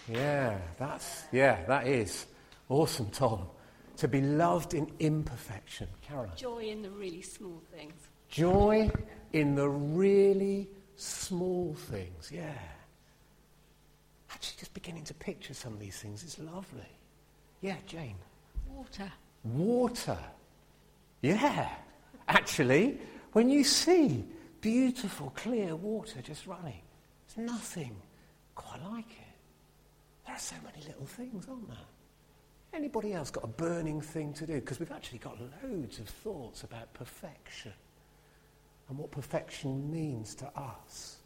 Yeah, 0.08 0.58
that's, 0.78 1.24
yeah, 1.32 1.64
that 1.66 1.86
is. 1.86 2.26
Awesome, 2.68 3.10
Tom. 3.10 3.46
To 3.98 4.08
be 4.08 4.20
loved 4.20 4.74
in 4.74 4.90
imperfection. 5.00 5.88
Caroline. 6.02 6.36
Joy 6.36 6.64
in 6.64 6.82
the 6.82 6.90
really 6.90 7.22
small 7.22 7.62
things. 7.74 7.94
Joy 8.28 8.90
in 9.32 9.54
the 9.54 9.68
really 9.68 10.68
small 10.96 11.74
things, 11.74 12.30
yeah. 12.32 12.52
Actually, 14.30 14.58
just 14.60 14.74
beginning 14.74 15.04
to 15.04 15.14
picture 15.14 15.54
some 15.54 15.72
of 15.72 15.80
these 15.80 15.96
things 15.98 16.22
is 16.22 16.38
lovely. 16.38 16.82
Yeah, 17.60 17.76
Jane. 17.86 18.16
Water. 18.68 19.10
Water. 19.42 20.18
Yeah. 21.22 21.68
Actually, 22.28 22.98
when 23.38 23.48
you 23.48 23.62
see 23.62 24.24
beautiful, 24.60 25.32
clear 25.36 25.76
water 25.76 26.20
just 26.20 26.44
running, 26.44 26.82
there's 27.36 27.48
nothing 27.48 27.94
quite 28.56 28.84
like 28.90 29.08
it. 29.12 29.36
There 30.26 30.34
are 30.34 30.40
so 30.40 30.56
many 30.64 30.84
little 30.84 31.06
things, 31.06 31.46
aren't 31.48 31.68
there? 31.68 31.76
Anybody 32.74 33.12
else 33.12 33.30
got 33.30 33.44
a 33.44 33.46
burning 33.46 34.00
thing 34.00 34.32
to 34.32 34.44
do? 34.44 34.54
Because 34.54 34.80
we've 34.80 34.90
actually 34.90 35.20
got 35.20 35.38
loads 35.62 36.00
of 36.00 36.08
thoughts 36.08 36.64
about 36.64 36.92
perfection 36.94 37.72
and 38.88 38.98
what 38.98 39.12
perfection 39.12 39.88
means 39.88 40.34
to 40.34 40.46
us. 40.58 41.18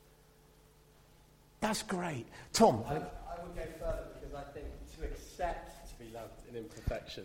That's 1.60 1.82
great. 1.82 2.26
Tom? 2.52 2.84
I, 2.86 2.96
I 2.96 3.42
would 3.42 3.56
go 3.56 3.62
further 3.80 4.08
because 4.20 4.34
I 4.34 4.42
think 4.52 4.66
to 4.98 5.04
accept 5.06 5.88
to 5.88 6.04
be 6.04 6.12
loved 6.12 6.46
in 6.50 6.56
imperfection. 6.56 7.24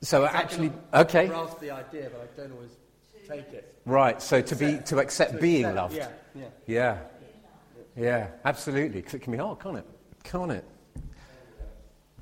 So 0.00 0.26
actually, 0.26 0.70
okay. 0.94 1.26
grasp 1.26 1.58
the 1.58 1.72
idea, 1.72 2.08
but 2.12 2.20
I 2.20 2.40
don't 2.40 2.52
always 2.52 2.76
take 3.28 3.52
it. 3.52 3.74
Right, 3.84 4.20
so 4.20 4.40
to 4.40 4.56
be 4.56 4.78
to 4.86 4.98
accept 4.98 5.32
to 5.32 5.38
being 5.38 5.64
accept, 5.64 5.76
loved. 5.76 5.96
Yeah, 5.96 6.08
yeah. 6.34 6.48
Yeah. 6.66 6.98
Yeah, 7.98 8.28
absolutely. 8.44 9.00
Because 9.00 9.14
it 9.14 9.22
can 9.22 9.32
be 9.32 9.38
hard, 9.38 9.58
can't 9.58 9.76
it? 9.76 9.86
Can't 10.22 10.52
it? 10.52 10.64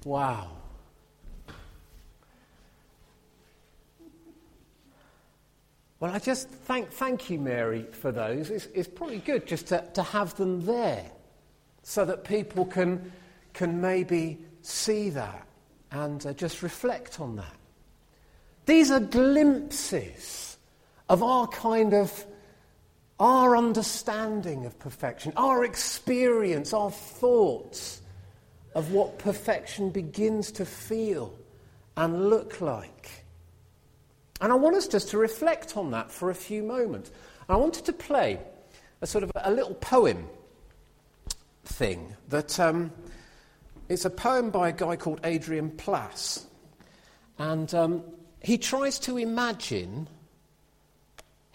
Wow. 0.05 0.53
Well, 6.01 6.15
I 6.15 6.19
just 6.19 6.49
thank, 6.49 6.91
thank 6.91 7.31
you, 7.31 7.39
Mary, 7.39 7.87
for 7.91 8.13
those. 8.13 8.51
It's, 8.51 8.67
it's 8.75 8.89
probably 8.89 9.19
good 9.19 9.47
just 9.47 9.69
to, 9.69 9.85
to 9.95 10.03
have 10.03 10.35
them 10.37 10.65
there 10.65 11.11
so 11.83 12.05
that 12.05 12.25
people 12.25 12.65
can, 12.65 13.13
can 13.53 13.81
maybe 13.81 14.39
see 14.63 15.11
that 15.11 15.47
and 15.91 16.25
uh, 16.27 16.33
just 16.33 16.63
reflect 16.63 17.21
on 17.21 17.37
that. 17.37 17.55
These 18.67 18.91
are 18.91 19.01
glimpses 19.01 20.46
of 21.09 21.23
our 21.23 21.47
kind 21.49 21.95
of 21.95 22.27
our 23.19 23.57
understanding 23.57 24.67
of 24.67 24.79
perfection, 24.79 25.33
our 25.37 25.65
experience, 25.65 26.73
our 26.73 26.91
thoughts 26.91 28.03
of 28.75 28.93
what 28.93 29.19
perfection 29.19 29.91
begins 29.91 30.53
to 30.53 30.67
feel 30.67 31.35
and 31.97 32.29
look 32.29 32.61
like. 32.61 33.25
And 34.41 34.53
I 34.53 34.55
want 34.57 34.77
us 34.77 34.87
just 34.87 35.09
to 35.11 35.19
reflect 35.19 35.79
on 35.79 35.93
that 35.93 36.11
for 36.11 36.29
a 36.29 36.35
few 36.35 36.63
moments. 36.63 37.11
I 37.49 37.57
wanted 37.57 37.87
to 37.87 37.93
play 37.95 38.39
a 39.01 39.07
sort 39.07 39.25
of 39.25 39.33
a 39.35 39.51
little 39.51 39.75
poem 39.75 40.29
thing 41.65 42.15
that 42.29 42.61
um, 42.61 42.93
it's 43.89 44.05
a 44.05 44.11
poem 44.11 44.51
by 44.51 44.69
a 44.69 44.73
guy 44.73 44.97
called 44.97 45.21
Adrian 45.25 45.71
Plass. 45.71 46.47
And 47.39 47.73
um, 47.75 48.03
he 48.43 48.59
tries 48.59 48.99
to 49.01 49.17
imagine 49.17 50.09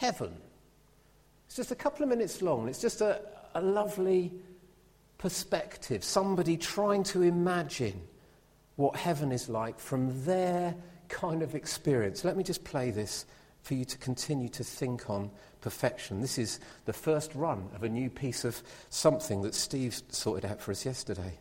heaven. 0.02 0.34
It's 1.46 1.58
just 1.58 1.70
a 1.70 1.76
couple 1.76 2.02
of 2.02 2.10
minutes 2.10 2.42
long. 2.42 2.68
It's 2.68 2.82
just 2.82 3.02
a, 3.02 3.22
a 3.54 3.62
lovely 3.62 4.32
perspective. 5.20 6.04
Somebody 6.04 6.58
trying 6.58 7.04
to 7.04 7.22
imagine 7.22 8.02
what 8.78 8.96
heaven 8.96 9.32
is 9.32 9.48
like 9.48 9.78
from 9.80 10.26
their 10.26 10.74
kind 11.08 11.44
of 11.44 11.54
experience. 11.54 12.26
Let 12.26 12.36
me 12.36 12.44
just 12.44 12.64
play 12.64 12.90
this 12.90 13.28
for 13.62 13.76
you 13.76 13.86
to 13.86 13.98
continue 14.00 14.50
to 14.50 14.64
think 14.64 15.08
on 15.08 15.30
perfection. 15.62 16.20
This 16.20 16.40
is 16.40 16.60
the 16.86 16.94
first 16.94 17.36
run 17.36 17.70
of 17.76 17.84
a 17.84 17.90
new 17.90 18.10
piece 18.10 18.44
of 18.44 18.60
something 18.90 19.44
that 19.44 19.54
Steve 19.54 20.02
sorted 20.10 20.50
out 20.50 20.60
for 20.60 20.72
us 20.72 20.84
yesterday. 20.84 21.38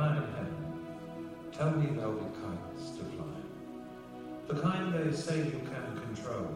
In 0.00 0.06
heaven, 0.06 0.56
tell 1.52 1.72
me 1.72 1.88
there'll 1.94 2.14
be 2.14 2.24
kites 2.40 2.96
to 2.96 3.04
fly. 3.04 3.26
The 4.48 4.58
kind 4.58 4.94
they 4.94 5.14
say 5.14 5.36
you 5.36 5.60
can 5.70 6.00
control, 6.00 6.48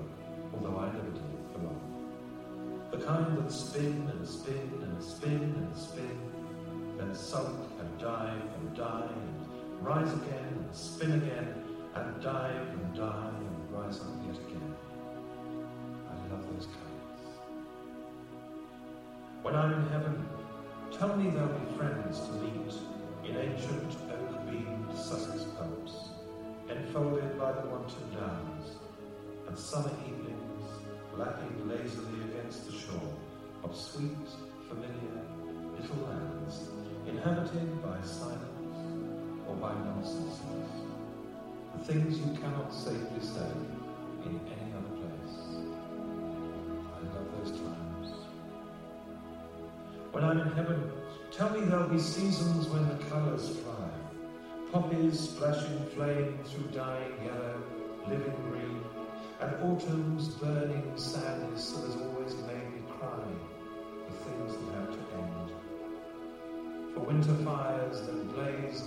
although 0.55 0.79
I 0.79 0.87
never 0.87 1.11
did 1.11 1.23
for 1.53 1.59
long. 1.59 2.89
The 2.91 3.05
kind 3.05 3.37
that 3.37 3.53
spin 3.53 4.11
and 4.11 4.27
spin 4.27 4.71
and 4.83 5.05
spin 5.05 5.43
and 5.59 5.77
spin, 5.77 6.19
then 6.97 7.15
sulk 7.15 7.71
and 7.81 7.99
dive 7.99 8.41
and 8.41 8.75
die 8.75 9.11
and 9.13 9.87
rise 9.87 10.11
again 10.15 10.49
and 10.57 10.75
spin 10.75 11.13
again 11.13 11.55
and 11.97 12.23
dive 12.23 12.69
and 12.69 12.97
die 12.97 13.31
and 13.37 13.73
rise 13.79 14.01
up 14.01 14.07
yet 14.27 14.39
again. 14.39 14.75
I 16.09 16.33
love 16.33 16.47
those 16.51 16.65
kites. 16.65 17.25
When 19.43 19.55
I'm 19.55 19.75
in 19.75 19.89
heaven, 19.91 20.27
tell 20.99 21.15
me 21.15 21.29
there'll 21.29 21.49
be 21.49 21.77
friends 21.77 22.21
to 22.21 22.33
meet 22.33 22.94
in 23.27 23.37
ancient 23.37 23.97
oak-beamed 24.11 24.97
Sussex 24.97 25.45
pubs, 25.57 26.11
enfolded 26.69 27.39
by 27.39 27.53
the 27.53 27.67
wanton 27.69 28.11
downs, 28.13 28.77
and 29.49 29.59
summer 29.59 29.93
evenings 30.07 30.71
lapping 31.17 31.69
lazily 31.69 32.23
against 32.31 32.67
the 32.67 32.73
shore 32.73 33.15
of 33.63 33.75
sweet, 33.75 34.29
familiar 34.69 35.23
little 35.79 36.07
lands, 36.07 36.69
inhabited 37.07 37.83
by 37.83 38.01
silence 38.03 38.79
or 39.49 39.55
by 39.57 39.73
nonsenses, 39.85 40.41
the 41.77 41.85
things 41.85 42.19
you 42.19 42.33
cannot 42.41 42.73
safely 42.73 43.21
say 43.21 43.51
in 44.25 44.41
any 44.47 44.73
other 44.73 44.95
place. 45.01 45.37
I 46.95 47.15
love 47.15 47.29
those 47.39 47.53
times. 47.53 48.09
When 50.13 50.25
I'm 50.25 50.41
in 50.41 50.53
heaven, 50.53 50.93
tell 51.37 51.51
me 51.51 51.61
there'll 51.67 51.89
be 51.89 51.99
seasons 51.99 52.69
when 52.69 52.89
the 52.89 53.05
colours 53.07 53.49
fly. 53.59 53.91
Poppies 54.71 55.19
splashing 55.19 55.85
flame 55.87 56.39
through 56.45 56.69
dying 56.71 57.13
yellow, 57.25 57.61
living 58.09 58.37
green, 58.49 58.85
and 59.41 59.55
autumn's 59.65 60.29
burning 60.37 60.93
sadness 60.97 61.73
that 61.73 61.87
has 61.87 61.97
always 61.97 62.35
made 62.47 62.71
me 62.73 62.83
cry 62.99 63.25
for 64.07 64.15
things 64.25 64.57
that 64.57 64.75
have 64.77 64.91
to 64.91 64.99
end. 65.17 65.51
For 66.95 67.01
winter 67.01 67.35
fires 67.45 68.03
that 68.03 68.35
blaze 68.35 68.84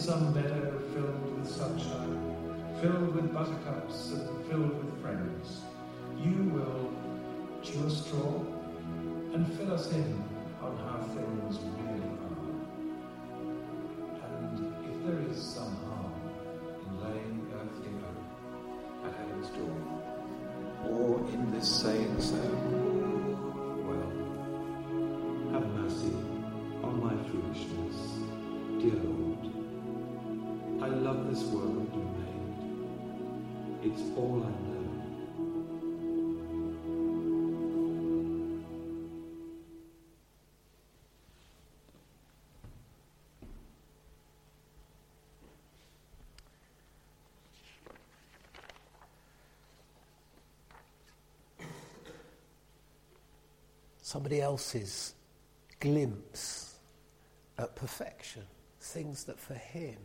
some 0.00 0.32
meadow 0.32 0.78
filled 0.94 1.38
with 1.38 1.46
sunshine, 1.46 2.34
filled 2.80 3.14
with 3.14 3.34
buttercups 3.34 4.12
and 4.12 4.46
filled 4.46 4.82
with 4.82 5.02
friends, 5.02 5.60
you 6.18 6.44
will 6.54 6.90
chew 7.62 7.86
a 7.86 7.90
straw 7.90 8.40
and 9.34 9.46
fill 9.58 9.74
us 9.74 9.92
in 9.92 10.24
on 10.62 10.74
how 10.78 11.06
things 11.14 11.58
really 11.58 11.89
Somebody 54.10 54.40
else's 54.40 55.14
glimpse 55.78 56.74
at 57.58 57.76
perfection, 57.76 58.42
things 58.80 59.22
that 59.22 59.38
for 59.38 59.54
him 59.54 59.98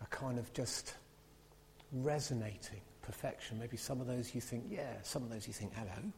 are 0.00 0.06
kind 0.10 0.38
of 0.38 0.52
just 0.52 0.94
resonating 1.90 2.80
perfection. 3.00 3.58
Maybe 3.58 3.76
some 3.76 4.00
of 4.00 4.06
those 4.06 4.32
you 4.32 4.40
think, 4.40 4.66
yeah, 4.70 4.92
some 5.02 5.24
of 5.24 5.28
those 5.28 5.48
you 5.48 5.52
think, 5.52 5.72
hello, 5.74 6.12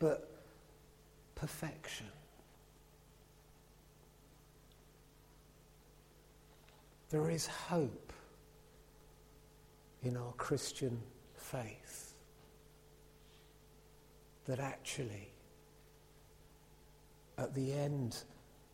but 0.00 0.28
perfection. 1.36 2.08
There 7.08 7.30
is 7.30 7.46
hope 7.46 8.12
in 10.02 10.16
our 10.16 10.32
Christian 10.32 11.00
faith 11.36 12.14
that 14.46 14.58
actually, 14.58 15.28
at 17.38 17.54
the 17.54 17.72
end 17.72 18.16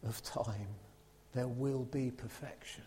of 0.07 0.23
time, 0.23 0.69
there 1.35 1.49
will 1.49 1.85
be 1.85 2.11
perfection. 2.11 2.85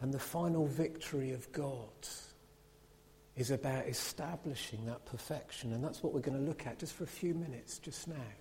And 0.00 0.12
the 0.12 0.18
final 0.18 0.66
victory 0.66 1.32
of 1.32 1.50
God 1.52 1.88
is 3.36 3.50
about 3.50 3.86
establishing 3.86 4.84
that 4.86 5.04
perfection. 5.06 5.72
And 5.72 5.82
that's 5.82 6.02
what 6.02 6.12
we're 6.12 6.20
going 6.20 6.38
to 6.38 6.44
look 6.44 6.66
at 6.66 6.78
just 6.78 6.94
for 6.94 7.04
a 7.04 7.08
few 7.08 7.34
minutes 7.34 7.78
just 7.78 8.08
now. 8.08 8.32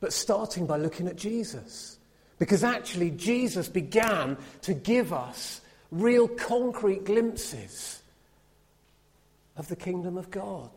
But 0.00 0.12
starting 0.12 0.66
by 0.66 0.76
looking 0.76 1.08
at 1.08 1.16
Jesus. 1.16 1.98
Because 2.38 2.62
actually, 2.62 3.10
Jesus 3.12 3.68
began 3.68 4.36
to 4.62 4.74
give 4.74 5.12
us 5.12 5.60
real 5.90 6.28
concrete 6.28 7.04
glimpses 7.04 8.02
of 9.56 9.68
the 9.68 9.76
kingdom 9.76 10.18
of 10.18 10.30
God, 10.30 10.70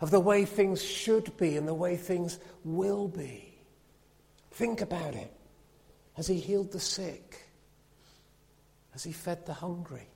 of 0.00 0.10
the 0.10 0.20
way 0.20 0.44
things 0.44 0.82
should 0.82 1.36
be 1.36 1.56
and 1.56 1.68
the 1.68 1.74
way 1.74 1.96
things 1.96 2.38
will 2.64 3.08
be. 3.08 3.54
Think 4.52 4.80
about 4.80 5.14
it. 5.14 5.32
Has 6.14 6.26
he 6.26 6.38
healed 6.38 6.72
the 6.72 6.80
sick? 6.80 7.46
Has 8.92 9.04
he 9.04 9.12
fed 9.12 9.46
the 9.46 9.52
hungry? 9.52 10.08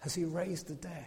Has 0.00 0.14
he 0.14 0.24
raised 0.24 0.68
the 0.68 0.74
dead? 0.74 1.04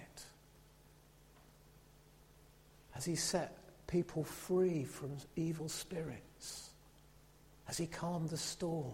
Has 2.91 3.06
he 3.06 3.15
set 3.15 3.58
people 3.88 4.24
free 4.24 4.84
from 4.84 5.12
evil 5.36 5.70
spirits? 5.70 6.70
Has 7.65 7.78
he 7.78 7.88
calmed 7.88 8.30
the 8.30 8.38
storm? 8.38 8.94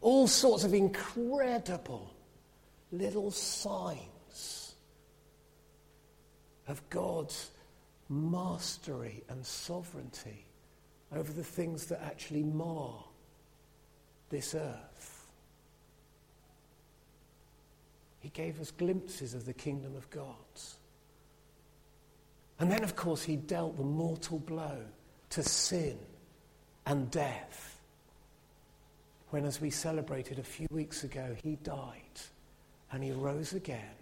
All 0.00 0.28
sorts 0.28 0.62
of 0.62 0.72
incredible 0.72 2.14
little 2.92 3.32
signs 3.32 4.17
of 6.68 6.88
God's 6.90 7.50
mastery 8.08 9.22
and 9.28 9.44
sovereignty 9.44 10.46
over 11.14 11.32
the 11.32 11.44
things 11.44 11.86
that 11.86 12.02
actually 12.02 12.42
mar 12.42 13.04
this 14.30 14.54
earth. 14.54 15.26
He 18.20 18.28
gave 18.30 18.60
us 18.60 18.70
glimpses 18.70 19.34
of 19.34 19.46
the 19.46 19.54
kingdom 19.54 19.96
of 19.96 20.08
God. 20.10 20.34
And 22.60 22.70
then, 22.70 22.82
of 22.82 22.96
course, 22.96 23.22
he 23.22 23.36
dealt 23.36 23.76
the 23.76 23.84
mortal 23.84 24.38
blow 24.38 24.82
to 25.30 25.42
sin 25.42 25.96
and 26.84 27.10
death 27.10 27.78
when, 29.30 29.44
as 29.44 29.60
we 29.60 29.70
celebrated 29.70 30.38
a 30.38 30.42
few 30.42 30.66
weeks 30.70 31.04
ago, 31.04 31.36
he 31.42 31.56
died 31.56 32.20
and 32.90 33.04
he 33.04 33.12
rose 33.12 33.52
again. 33.52 33.97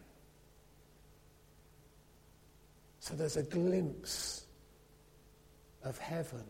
So 3.07 3.15
there's 3.15 3.37
a 3.37 3.45
glimpse 3.45 4.47
of 5.85 5.97
heaven 5.97 6.43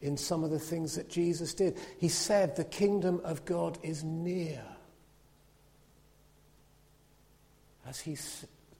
in 0.00 0.16
some 0.16 0.44
of 0.44 0.50
the 0.52 0.58
things 0.60 0.94
that 0.94 1.10
Jesus 1.10 1.54
did. 1.54 1.76
He 1.98 2.06
said, 2.06 2.54
The 2.54 2.62
kingdom 2.62 3.20
of 3.24 3.44
God 3.44 3.78
is 3.82 4.04
near. 4.04 4.62
As 7.84 7.98
he 7.98 8.16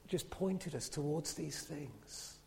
just 0.06 0.30
pointed 0.30 0.76
us 0.76 0.88
towards 0.88 1.34
these 1.34 1.60
things. 1.60 2.38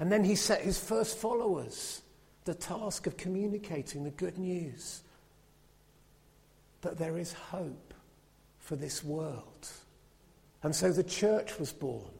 And 0.00 0.10
then 0.10 0.24
he 0.24 0.34
set 0.34 0.62
his 0.62 0.80
first 0.80 1.18
followers 1.18 2.02
the 2.46 2.54
task 2.54 3.06
of 3.06 3.16
communicating 3.16 4.02
the 4.02 4.10
good 4.10 4.38
news 4.38 5.02
that 6.80 6.98
there 6.98 7.16
is 7.16 7.32
hope 7.32 7.94
for 8.58 8.74
this 8.74 9.04
world. 9.04 9.68
And 10.64 10.74
so 10.74 10.90
the 10.90 11.04
church 11.04 11.60
was 11.60 11.72
born, 11.72 12.10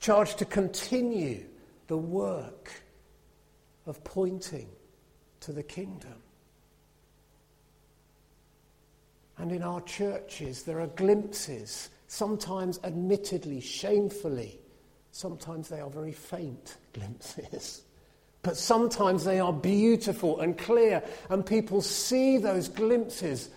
charged 0.00 0.38
to 0.38 0.44
continue 0.44 1.44
the 1.86 1.96
work 1.96 2.70
of 3.86 4.02
pointing 4.04 4.68
to 5.40 5.52
the 5.52 5.62
kingdom. 5.62 6.14
And 9.38 9.52
in 9.52 9.62
our 9.62 9.80
churches, 9.82 10.62
there 10.62 10.80
are 10.80 10.86
glimpses, 10.88 11.90
sometimes 12.08 12.80
admittedly, 12.84 13.60
shamefully, 13.60 14.58
sometimes 15.12 15.68
they 15.68 15.80
are 15.80 15.90
very 15.90 16.12
faint 16.12 16.76
glimpses. 16.92 17.82
But 18.42 18.56
sometimes 18.56 19.24
they 19.24 19.40
are 19.40 19.52
beautiful 19.52 20.38
and 20.38 20.56
clear, 20.56 21.02
and 21.30 21.44
people 21.44 21.82
see 21.82 22.38
those 22.38 22.68
glimpses 22.68 23.50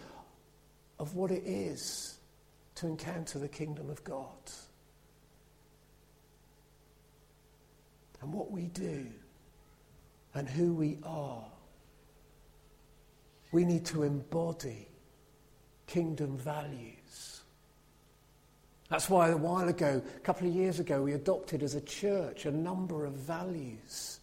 of 0.98 1.14
what 1.14 1.30
it 1.30 1.44
is 1.46 2.18
to 2.74 2.88
encounter 2.88 3.38
the 3.38 3.48
kingdom 3.48 3.92
of 3.92 4.04
God. 4.04 4.26
And 8.22 8.34
what 8.34 8.52
we 8.52 8.64
do 8.64 9.08
and 10.34 10.48
who 10.48 10.74
we 10.74 10.98
are. 11.04 11.44
We 13.52 13.66
need 13.66 13.86
to 13.88 14.04
embody 14.04 14.88
kingdom 15.88 16.38
values. 16.38 17.42
That's 18.90 19.10
why 19.10 19.30
a 19.30 19.38
while 19.38 19.68
ago, 19.68 20.02
a 20.16 20.20
couple 20.20 20.48
of 20.48 20.54
years 20.54 20.80
ago, 20.80 21.02
we 21.02 21.14
adopted 21.14 21.64
as 21.64 21.76
a 21.76 21.82
church 21.82 22.46
a 22.46 22.52
number 22.52 23.06
of 23.06 23.14
values. 23.14 24.20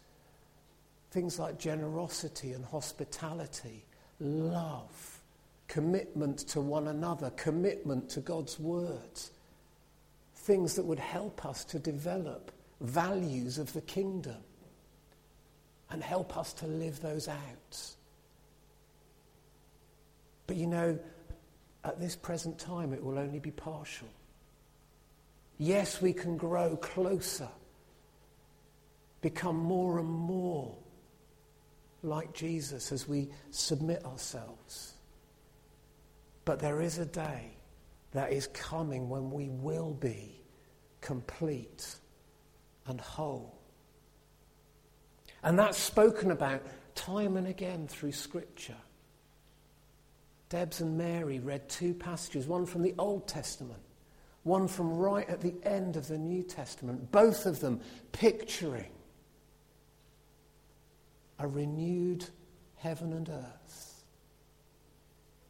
Things 1.10 1.38
like 1.38 1.58
generosity 1.58 2.52
and 2.52 2.64
hospitality, 2.64 3.84
love, 4.20 5.20
commitment 5.68 6.38
to 6.38 6.60
one 6.60 6.88
another, 6.88 7.30
commitment 7.36 8.08
to 8.10 8.20
God's 8.20 8.58
word. 8.58 9.20
Things 10.34 10.74
that 10.74 10.84
would 10.84 10.98
help 10.98 11.44
us 11.46 11.64
to 11.64 11.78
develop 11.78 12.52
values 12.80 13.58
of 13.58 13.72
the 13.72 13.80
kingdom 13.80 14.42
and 15.90 16.02
help 16.02 16.36
us 16.36 16.52
to 16.54 16.66
live 16.66 17.00
those 17.00 17.28
out. 17.28 17.96
But 20.46 20.56
you 20.56 20.66
know, 20.66 20.98
at 21.84 22.00
this 22.00 22.16
present 22.16 22.58
time, 22.58 22.92
it 22.92 23.02
will 23.02 23.18
only 23.18 23.38
be 23.38 23.50
partial. 23.50 24.08
Yes, 25.58 26.02
we 26.02 26.12
can 26.12 26.36
grow 26.36 26.76
closer, 26.76 27.48
become 29.20 29.56
more 29.56 29.98
and 29.98 30.08
more 30.08 30.76
like 32.02 32.34
Jesus 32.34 32.92
as 32.92 33.08
we 33.08 33.30
submit 33.50 34.04
ourselves. 34.04 34.94
But 36.44 36.60
there 36.60 36.80
is 36.80 36.98
a 36.98 37.06
day 37.06 37.56
that 38.12 38.32
is 38.32 38.48
coming 38.48 39.08
when 39.08 39.30
we 39.30 39.48
will 39.48 39.94
be 39.94 40.40
complete 41.00 41.96
and 42.88 43.00
whole. 43.00 43.60
And 45.42 45.58
that's 45.58 45.78
spoken 45.78 46.30
about 46.30 46.62
time 46.94 47.36
and 47.36 47.46
again 47.46 47.86
through 47.86 48.12
Scripture. 48.12 48.76
Debs 50.48 50.80
and 50.80 50.96
Mary 50.96 51.40
read 51.40 51.68
two 51.68 51.94
passages, 51.94 52.46
one 52.46 52.66
from 52.66 52.82
the 52.82 52.94
Old 52.98 53.26
Testament, 53.26 53.80
one 54.44 54.68
from 54.68 54.90
right 54.96 55.28
at 55.28 55.40
the 55.40 55.54
end 55.64 55.96
of 55.96 56.08
the 56.08 56.18
New 56.18 56.42
Testament, 56.42 57.10
both 57.10 57.46
of 57.46 57.60
them 57.60 57.80
picturing 58.12 58.90
a 61.38 61.46
renewed 61.46 62.24
heaven 62.76 63.12
and 63.12 63.28
earth. 63.28 64.04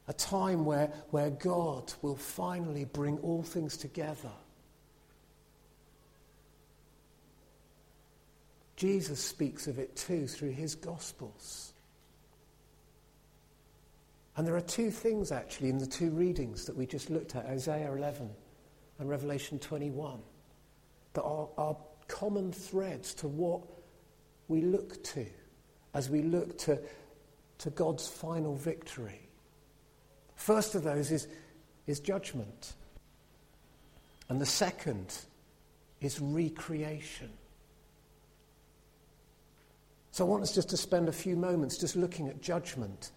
A 0.08 0.12
time 0.12 0.64
where, 0.64 0.92
where 1.10 1.30
God 1.30 1.92
will 2.00 2.16
finally 2.16 2.84
bring 2.84 3.18
all 3.18 3.42
things 3.42 3.76
together 3.76 4.30
Jesus 8.76 9.20
speaks 9.20 9.66
of 9.66 9.78
it 9.78 9.96
too 9.96 10.26
through 10.26 10.50
his 10.50 10.74
Gospels. 10.74 11.72
And 14.36 14.46
there 14.46 14.54
are 14.54 14.60
two 14.60 14.90
things 14.90 15.32
actually 15.32 15.70
in 15.70 15.78
the 15.78 15.86
two 15.86 16.10
readings 16.10 16.66
that 16.66 16.76
we 16.76 16.86
just 16.86 17.08
looked 17.08 17.34
at 17.34 17.46
Isaiah 17.46 17.90
11 17.90 18.28
and 18.98 19.08
Revelation 19.08 19.58
21 19.58 20.20
that 21.14 21.22
are, 21.22 21.48
are 21.56 21.76
common 22.06 22.52
threads 22.52 23.14
to 23.14 23.28
what 23.28 23.62
we 24.48 24.60
look 24.60 25.02
to 25.02 25.26
as 25.94 26.10
we 26.10 26.22
look 26.22 26.58
to, 26.58 26.78
to 27.58 27.70
God's 27.70 28.06
final 28.06 28.54
victory. 28.54 29.26
First 30.34 30.74
of 30.74 30.82
those 30.82 31.10
is, 31.10 31.26
is 31.86 32.00
judgment, 32.00 32.74
and 34.28 34.38
the 34.38 34.46
second 34.46 35.16
is 36.02 36.20
recreation. 36.20 37.30
So 40.16 40.24
I 40.24 40.28
want 40.30 40.42
us 40.44 40.54
just 40.54 40.70
to 40.70 40.78
spend 40.78 41.10
a 41.10 41.12
few 41.12 41.36
moments 41.36 41.76
just 41.76 41.94
looking 41.94 42.26
at 42.28 42.40
judgment 42.40 43.10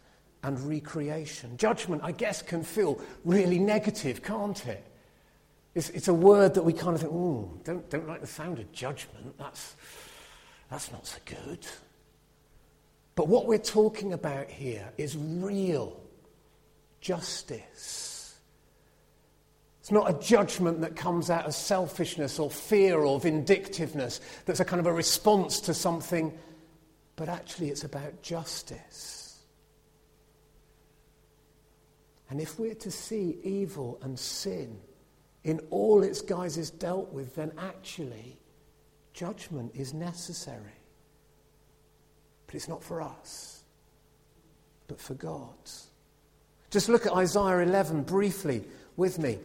and 0.44 0.60
recreation. 0.60 1.56
Judgment, 1.56 2.02
I 2.04 2.12
guess, 2.12 2.42
can 2.42 2.62
feel 2.62 3.00
really 3.24 3.58
negative, 3.58 4.22
can't 4.22 4.68
it? 4.68 4.84
It's, 5.76 5.90
it's 5.92 6.10
a 6.10 6.14
word 6.14 6.56
that 6.56 6.64
we 6.64 6.74
kind 6.74 6.96
of 6.96 7.00
think, 7.00 7.14
oh, 7.14 7.58
don't, 7.64 7.90
don't 7.90 8.06
like 8.06 8.20
the 8.20 8.28
sound 8.28 8.60
of 8.60 8.70
judgment. 8.74 9.38
That's, 9.38 9.78
that's 10.70 10.92
not 10.92 11.08
so 11.08 11.20
good. 11.24 11.66
But 13.16 13.30
what 13.30 13.46
we're 13.46 13.60
talking 13.60 14.12
about 14.12 14.50
here 14.50 14.92
is 14.98 15.16
real 15.16 15.98
justice. 17.00 18.38
It's 19.80 19.92
not 19.92 20.10
a 20.10 20.22
judgment 20.22 20.82
that 20.82 20.98
comes 20.98 21.30
out 21.30 21.46
of 21.46 21.56
selfishness 21.56 22.40
or 22.40 22.52
fear 22.52 23.00
or 23.00 23.22
vindictiveness 23.22 24.20
that's 24.46 24.60
a 24.60 24.66
kind 24.66 24.82
of 24.82 24.86
a 24.86 24.92
response 24.92 25.62
to 25.62 25.74
something 25.74 26.38
but 27.20 27.28
actually 27.28 27.68
it's 27.68 27.84
about 27.84 28.22
justice. 28.22 29.40
And 32.30 32.40
if 32.40 32.58
we're 32.58 32.76
to 32.76 32.90
see 32.90 33.36
evil 33.44 34.00
and 34.02 34.18
sin 34.18 34.80
in 35.44 35.60
all 35.70 36.02
its 36.02 36.22
guises 36.22 36.72
dealt 36.72 37.12
with, 37.12 37.36
then 37.36 37.52
actually 37.58 38.38
judgment 39.14 39.74
is 39.76 39.94
necessary. 39.94 40.80
But 42.46 42.56
it's 42.56 42.70
not 42.70 42.82
for 42.82 43.02
us, 43.02 43.64
but 44.88 45.02
for 45.02 45.16
God. 45.16 45.50
Just 46.70 46.88
look 46.88 47.06
at 47.06 47.12
Isaiah 47.12 47.60
11 47.60 48.04
briefly 48.04 48.64
with 48.96 49.20
me. 49.20 49.40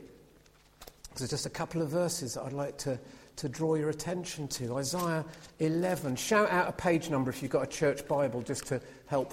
There's 1.17 1.31
just 1.31 1.47
a 1.47 1.51
couple 1.51 1.83
of 1.83 1.89
verses 1.89 2.35
that 2.35 2.45
I'd 2.45 2.53
like 2.53 2.79
to 2.79 3.01
to 3.37 3.49
draw 3.49 3.75
your 3.75 3.91
attention 3.91 4.49
to. 4.49 4.77
Isaiah 4.77 5.25
11. 5.59 6.17
Shout 6.17 6.51
out 6.51 6.69
a 6.69 6.73
page 6.73 7.11
number 7.11 7.31
if 7.31 7.43
you've 7.43 7.51
got 7.51 7.63
a 7.63 7.67
church 7.67 8.07
Bible 8.07 8.43
just 8.43 8.67
to 8.67 8.81
help. 9.07 9.33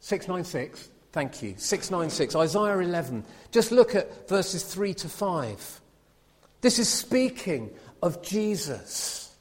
696. 0.00 0.90
Thank 1.12 1.42
you. 1.42 1.54
696. 1.56 2.36
Isaiah 2.36 2.78
11. 2.78 3.24
Just 3.50 3.72
look 3.72 3.94
at 3.94 4.28
verses 4.28 4.64
3 4.64 4.94
to 4.94 5.08
5. 5.08 5.80
This 6.60 6.78
is 6.78 6.88
speaking 6.88 7.70
of 8.02 8.22
Jesus. 8.22 9.34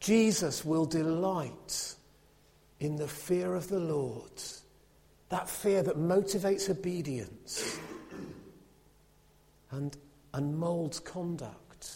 Jesus 0.00 0.64
will 0.64 0.86
delight 0.86 1.94
in 2.80 2.96
the 2.96 3.08
fear 3.08 3.54
of 3.54 3.68
the 3.68 3.80
Lord, 3.80 4.30
that 5.30 5.48
fear 5.48 5.82
that 5.82 5.96
motivates 5.96 6.70
obedience. 6.70 7.78
And 9.70 9.96
and 10.36 10.58
molds 10.58 11.00
conduct. 11.00 11.90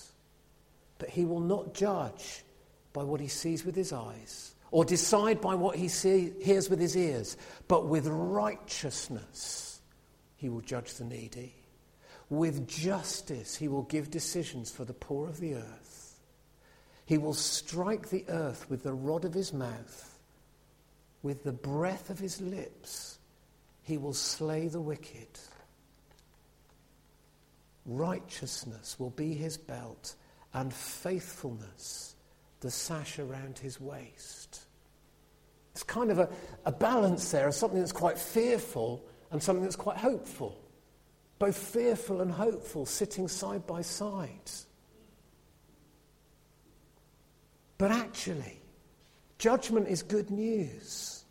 But 0.98 1.11
he 1.11 1.24
will 1.24 1.40
not 1.40 1.74
judge 1.74 2.42
by 2.92 3.05
what 3.05 3.20
he 3.20 3.29
sees 3.29 3.64
with 3.64 3.76
his 3.76 3.92
eyes 3.92 4.55
or 4.70 4.85
decide 4.85 5.40
by 5.40 5.55
what 5.55 5.76
he 5.76 5.88
see, 5.88 6.33
hears 6.40 6.70
with 6.70 6.81
his 6.81 6.96
ears, 6.96 7.37
but 7.68 7.87
with 7.87 8.07
righteousness 8.07 9.81
he 10.37 10.48
will 10.48 10.62
judge 10.62 10.94
the 10.94 11.05
needy. 11.05 11.55
With 12.31 12.66
justice 12.66 13.57
he 13.57 13.68
will 13.68 13.83
give 13.83 14.11
decisions 14.11 14.70
for 14.70 14.85
the 14.85 14.94
poor 14.94 15.29
of 15.29 15.38
the 15.38 15.55
earth. 15.55 16.18
He 17.05 17.18
will 17.18 17.35
strike 17.35 18.09
the 18.09 18.24
earth 18.29 18.70
with 18.70 18.85
the 18.85 18.94
rod 18.94 19.24
of 19.24 19.35
his 19.35 19.53
mouth, 19.53 20.18
with 21.22 21.44
the 21.44 21.53
breath 21.53 22.09
of 22.09 22.18
his 22.18 22.40
lips 22.40 23.18
he 23.83 23.98
will 23.98 24.14
slay 24.14 24.68
the 24.68 24.81
wicked. 24.81 25.29
Righteousness 27.87 28.99
will 28.99 29.11
be 29.11 29.35
his 29.35 29.57
belt, 29.57 30.14
and 30.53 30.73
faithfulness 30.73 32.14
the 32.61 32.71
sash 32.71 33.19
around 33.19 33.59
his 33.59 33.81
waist. 33.81 34.66
It's 35.73 35.83
kind 35.83 36.11
of 36.11 36.19
a, 36.19 36.29
a 36.66 36.73
balance 36.73 37.31
there 37.31 37.49
of 37.49 37.55
something 37.55 37.79
that's 37.79 37.93
quite 37.93 38.19
fearful 38.19 39.05
and 39.31 39.43
something 39.43 39.62
that's 39.62 39.77
quite 39.77 39.97
hopeful. 39.97 40.61
Both 41.38 41.57
fearful 41.57 42.21
and 42.21 42.31
hopeful 42.31 42.85
sitting 42.85 43.29
side 43.29 43.66
by 43.66 43.83
side. 43.83 44.51
But 47.79 47.93
actually, 47.93 48.61
judgment 49.38 49.88
is 49.88 50.03
good 50.03 50.31
news. 50.31 51.25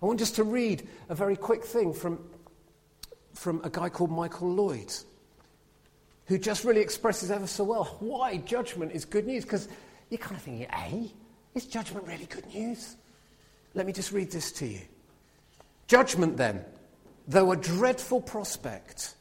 I 0.00 0.06
want 0.06 0.18
just 0.18 0.36
to 0.36 0.44
read 0.44 0.88
a 1.10 1.14
very 1.14 1.36
quick 1.36 1.62
thing 1.62 1.92
from, 1.92 2.24
from 3.34 3.60
a 3.64 3.70
guy 3.70 3.90
called 3.90 4.10
Michael 4.10 4.50
Lloyd, 4.50 4.94
who 6.26 6.38
just 6.38 6.64
really 6.64 6.80
expresses 6.80 7.30
ever 7.30 7.46
so 7.46 7.64
well 7.64 7.84
why 8.00 8.36
judgment 8.38 8.92
is 8.92 9.04
good 9.04 9.26
news. 9.26 9.44
Because 9.44 9.68
you're 10.10 10.18
kind 10.18 10.36
of 10.36 10.42
thinking, 10.42 10.66
eh? 10.70 11.08
Is 11.54 11.66
judgment 11.66 12.06
really 12.06 12.26
good 12.26 12.46
news? 12.52 12.96
Let 13.74 13.86
me 13.86 13.92
just 13.92 14.12
read 14.12 14.30
this 14.30 14.52
to 14.52 14.66
you. 14.66 14.80
Judgment, 15.86 16.36
then, 16.36 16.64
though 17.28 17.52
a 17.52 17.56
dreadful 17.56 18.20
prospect, 18.20 19.14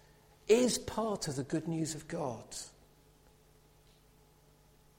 is 0.47 0.77
part 0.77 1.27
of 1.27 1.35
the 1.35 1.43
good 1.43 1.67
news 1.67 1.95
of 1.95 2.07
God. 2.07 2.43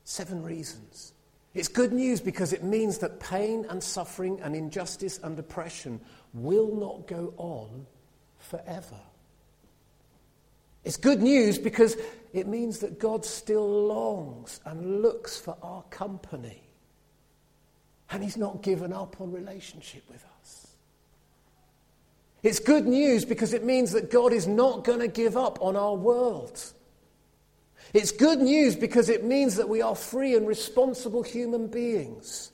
Seven 0.05 0.43
reasons. 0.43 1.13
It's 1.55 1.69
good 1.69 1.93
news 1.93 2.21
because 2.21 2.53
it 2.53 2.65
means 2.65 2.99
that 2.99 3.21
pain 3.21 3.65
and 3.71 3.83
suffering 3.83 4.41
and 4.41 4.55
injustice 4.57 5.21
and 5.23 5.39
oppression 5.39 6.01
will 6.35 6.75
not 6.75 7.07
go 7.07 7.33
on 7.37 7.87
forever. 8.39 9.01
It's 10.85 10.97
good 10.97 11.23
news 11.23 11.59
because 11.59 11.97
it 12.33 12.47
means 12.47 12.81
that 12.81 12.99
God 12.99 13.25
still 13.25 13.87
longs 13.87 14.61
and 14.65 15.03
looks 15.03 15.39
for 15.39 15.57
our 15.63 15.83
company. 15.85 16.63
And 18.11 18.23
He's 18.23 18.37
not 18.37 18.63
given 18.63 18.93
up 18.93 19.21
on 19.21 19.33
relationship 19.33 20.03
with 20.11 20.25
us. 20.41 20.67
It's 22.43 22.59
good 22.59 22.87
news 22.87 23.25
because 23.25 23.55
it 23.55 23.65
means 23.65 23.93
that 23.93 24.11
God 24.11 24.33
is 24.33 24.47
not 24.47 24.85
going 24.85 25.01
to 25.01 25.09
give 25.09 25.37
up 25.37 25.59
on 25.63 25.77
our 25.77 25.95
world. 25.95 26.63
It's 27.95 28.13
good 28.13 28.41
news 28.41 28.77
because 28.77 29.09
it 29.09 29.25
means 29.25 29.57
that 29.57 29.69
we 29.69 29.81
are 29.81 29.95
free 29.95 30.35
and 30.35 30.47
responsible 30.47 31.23
human 31.23 31.69
beings 31.69 32.51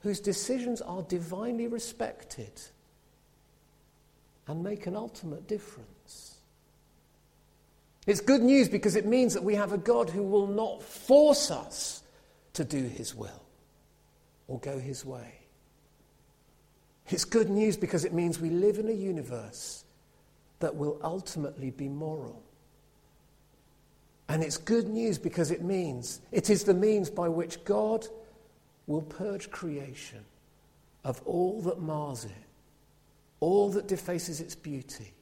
whose 0.00 0.18
decisions 0.18 0.80
are 0.80 1.02
divinely 1.02 1.68
respected 1.68 2.50
and 4.48 4.62
make 4.62 4.86
an 4.86 4.96
ultimate 4.96 5.46
difference. 5.46 6.31
It's 8.06 8.20
good 8.20 8.42
news 8.42 8.68
because 8.68 8.96
it 8.96 9.06
means 9.06 9.34
that 9.34 9.44
we 9.44 9.54
have 9.54 9.72
a 9.72 9.78
God 9.78 10.10
who 10.10 10.22
will 10.22 10.48
not 10.48 10.82
force 10.82 11.50
us 11.50 12.02
to 12.54 12.64
do 12.64 12.82
his 12.82 13.14
will 13.14 13.42
or 14.48 14.58
go 14.58 14.78
his 14.78 15.04
way. 15.04 15.38
It's 17.08 17.24
good 17.24 17.48
news 17.48 17.76
because 17.76 18.04
it 18.04 18.12
means 18.12 18.40
we 18.40 18.50
live 18.50 18.78
in 18.78 18.88
a 18.88 18.92
universe 18.92 19.84
that 20.60 20.74
will 20.74 20.98
ultimately 21.02 21.70
be 21.70 21.88
moral. 21.88 22.42
And 24.28 24.42
it's 24.42 24.56
good 24.56 24.88
news 24.88 25.18
because 25.18 25.50
it 25.50 25.62
means 25.62 26.20
it 26.30 26.48
is 26.48 26.64
the 26.64 26.74
means 26.74 27.10
by 27.10 27.28
which 27.28 27.64
God 27.64 28.06
will 28.86 29.02
purge 29.02 29.50
creation 29.50 30.24
of 31.04 31.20
all 31.24 31.60
that 31.62 31.80
mars 31.80 32.24
it, 32.24 32.30
all 33.40 33.70
that 33.70 33.88
defaces 33.88 34.40
its 34.40 34.54
beauty, 34.54 35.12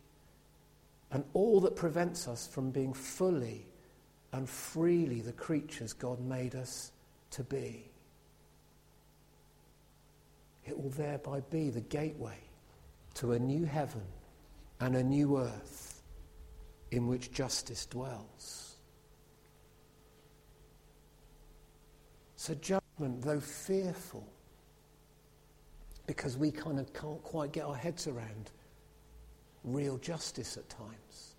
and 1.13 1.25
all 1.33 1.61
that 1.61 1.77
prevents 1.77 2.29
us 2.29 2.47
from 2.47 2.71
being 2.71 2.93
fully 2.93 3.67
and 4.33 4.49
freely 4.49 5.21
the 5.21 5.33
creatures 5.33 5.93
God 5.93 6.21
made 6.21 6.55
us 6.55 6.93
to 7.33 7.43
be. 7.43 7.85
It 10.65 10.81
will 10.81 10.91
thereby 10.91 11.41
be 11.51 11.71
the 11.71 11.81
gateway 11.81 12.39
to 13.15 13.33
a 13.33 13.39
new 13.39 13.65
heaven 13.65 14.05
and 14.79 14.95
a 14.95 15.03
new 15.03 15.39
earth 15.39 16.03
in 16.91 17.07
which 17.07 17.33
justice 17.33 17.87
dwells. 17.87 18.77
So, 22.37 22.55
judgment, 22.55 23.23
though 23.23 23.41
fearful, 23.41 24.27
because 26.07 26.37
we 26.37 26.51
kind 26.51 26.79
of 26.79 26.93
can't 26.93 27.23
quite 27.23 27.53
get 27.53 27.65
our 27.65 27.75
heads 27.75 28.07
around 28.07 28.51
real 29.65 29.99
justice 29.99 30.57
at 30.57 30.69
times, 30.69 31.35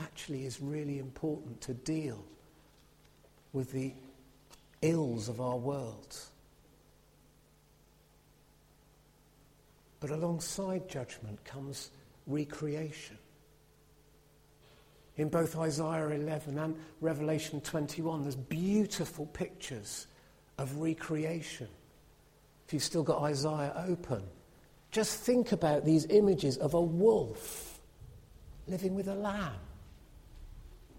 actually 0.00 0.44
is 0.44 0.60
really 0.60 0.98
important 0.98 1.60
to 1.60 1.74
deal 1.74 2.24
with 3.52 3.72
the 3.72 3.92
ills 4.82 5.28
of 5.28 5.40
our 5.40 5.56
world. 5.56 6.16
But 10.00 10.10
alongside 10.10 10.88
judgment 10.88 11.44
comes 11.44 11.90
recreation. 12.26 13.18
In 15.16 15.28
both 15.28 15.58
Isaiah 15.58 16.08
11 16.08 16.56
and 16.56 16.76
Revelation 17.02 17.60
21, 17.60 18.22
there's 18.22 18.36
beautiful 18.36 19.26
pictures 19.26 20.06
of 20.56 20.74
recreation. 20.76 21.68
If 22.66 22.72
you've 22.72 22.82
still 22.82 23.02
got 23.02 23.20
Isaiah 23.22 23.84
open, 23.86 24.22
just 24.90 25.20
think 25.20 25.52
about 25.52 25.84
these 25.84 26.06
images 26.06 26.56
of 26.56 26.74
a 26.74 26.80
wolf 26.80 27.80
living 28.66 28.94
with 28.94 29.08
a 29.08 29.14
lamb. 29.14 29.54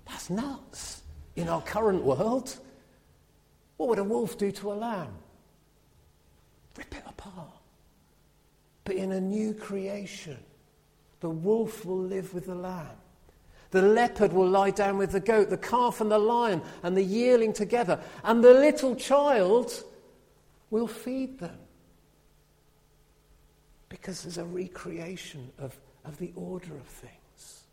That's 0.05 0.29
nuts 0.29 1.01
in 1.35 1.47
our 1.47 1.61
current 1.61 2.03
world. 2.03 2.57
What 3.77 3.89
would 3.89 3.99
a 3.99 4.03
wolf 4.03 4.37
do 4.37 4.51
to 4.51 4.71
a 4.71 4.75
lamb? 4.75 5.13
Rip 6.77 6.95
it 6.95 7.03
apart. 7.05 7.47
But 8.83 8.95
in 8.95 9.11
a 9.11 9.21
new 9.21 9.53
creation, 9.53 10.37
the 11.19 11.29
wolf 11.29 11.85
will 11.85 12.01
live 12.01 12.33
with 12.33 12.45
the 12.45 12.55
lamb. 12.55 12.97
The 13.71 13.81
leopard 13.81 14.33
will 14.33 14.49
lie 14.49 14.71
down 14.71 14.97
with 14.97 15.11
the 15.11 15.19
goat, 15.19 15.49
the 15.49 15.57
calf 15.57 16.01
and 16.01 16.11
the 16.11 16.19
lion 16.19 16.61
and 16.83 16.95
the 16.95 17.03
yearling 17.03 17.53
together, 17.53 18.01
and 18.23 18.43
the 18.43 18.53
little 18.53 18.95
child 18.95 19.83
will 20.69 20.87
feed 20.87 21.39
them. 21.39 21.57
Because 23.91 24.23
there's 24.23 24.37
a 24.37 24.45
recreation 24.45 25.51
of, 25.59 25.77
of 26.05 26.17
the 26.17 26.31
order 26.35 26.73
of 26.73 26.85
things. 26.85 27.63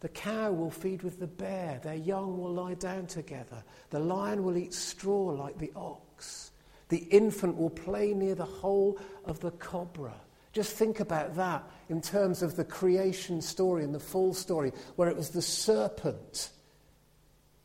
The 0.00 0.08
cow 0.08 0.50
will 0.50 0.72
feed 0.72 1.04
with 1.04 1.20
the 1.20 1.28
bear, 1.28 1.80
their 1.80 1.94
young 1.94 2.38
will 2.38 2.52
lie 2.52 2.74
down 2.74 3.06
together, 3.06 3.62
the 3.90 4.00
lion 4.00 4.42
will 4.42 4.56
eat 4.56 4.74
straw 4.74 5.26
like 5.26 5.58
the 5.58 5.70
ox. 5.76 6.50
The 6.88 7.06
infant 7.10 7.56
will 7.56 7.70
play 7.70 8.12
near 8.12 8.34
the 8.34 8.44
hole 8.44 8.98
of 9.24 9.38
the 9.38 9.52
cobra. 9.52 10.12
Just 10.52 10.74
think 10.74 10.98
about 10.98 11.36
that 11.36 11.62
in 11.88 12.00
terms 12.00 12.42
of 12.42 12.56
the 12.56 12.64
creation 12.64 13.40
story 13.40 13.84
and 13.84 13.94
the 13.94 14.00
fall 14.00 14.34
story, 14.34 14.72
where 14.96 15.08
it 15.08 15.16
was 15.16 15.30
the 15.30 15.40
serpent 15.40 16.50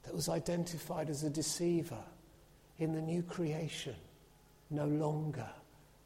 that 0.04 0.13
was 0.13 0.30
identified 0.30 1.10
as 1.10 1.24
a 1.24 1.30
deceiver. 1.32 2.04
In 2.78 2.93
the 2.93 3.02
new 3.02 3.24
creation, 3.24 3.96
no 4.70 4.86
longer 4.86 5.50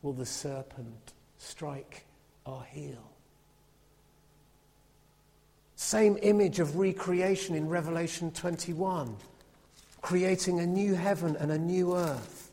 will 0.01 0.13
the 0.13 0.25
serpent 0.25 1.11
strike 1.41 2.05
our 2.45 2.63
heel. 2.63 3.11
Same 5.75 6.17
image 6.21 6.59
of 6.59 6.75
recreation 6.75 7.55
in 7.55 7.67
Revelation 7.67 8.31
21, 8.31 9.15
creating 10.01 10.59
a 10.59 10.65
new 10.65 10.93
heaven 10.93 11.35
and 11.37 11.51
a 11.51 11.57
new 11.57 11.95
earth 11.95 12.51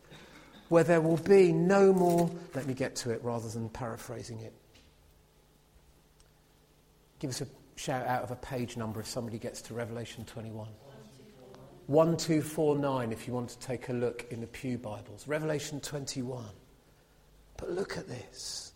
where 0.71 0.85
there 0.85 1.01
will 1.01 1.19
be 1.19 1.53
no 1.53 1.93
more. 1.93 2.31
Let 2.55 2.67
me 2.67 2.75
get 2.75 2.97
to 2.97 3.11
it 3.11 3.23
rather 3.23 3.49
than 3.49 3.69
paraphrasing 3.69 4.41
it. 4.41 4.55
Give 7.19 7.31
us 7.31 7.43
a 7.43 7.47
shout 7.77 8.07
out 8.07 8.23
of 8.23 8.31
a 8.31 8.37
page 8.37 8.77
number 8.77 9.01
if 9.01 9.07
somebody 9.07 9.39
gets 9.39 9.61
to 9.63 9.75
Revelation 9.75 10.25
21. 10.25 10.67
1249 11.87 13.13
if 13.13 13.27
you 13.27 13.33
want 13.33 13.49
to 13.51 13.59
take 13.61 13.89
a 13.89 13.93
look 13.93 14.27
in 14.31 14.41
the 14.41 14.47
Pew 14.47 14.79
Bibles. 14.79 15.29
Revelation 15.29 15.81
21. 15.81 16.45
But 17.57 17.71
look 17.71 17.99
at 17.99 18.09
this. 18.09 18.73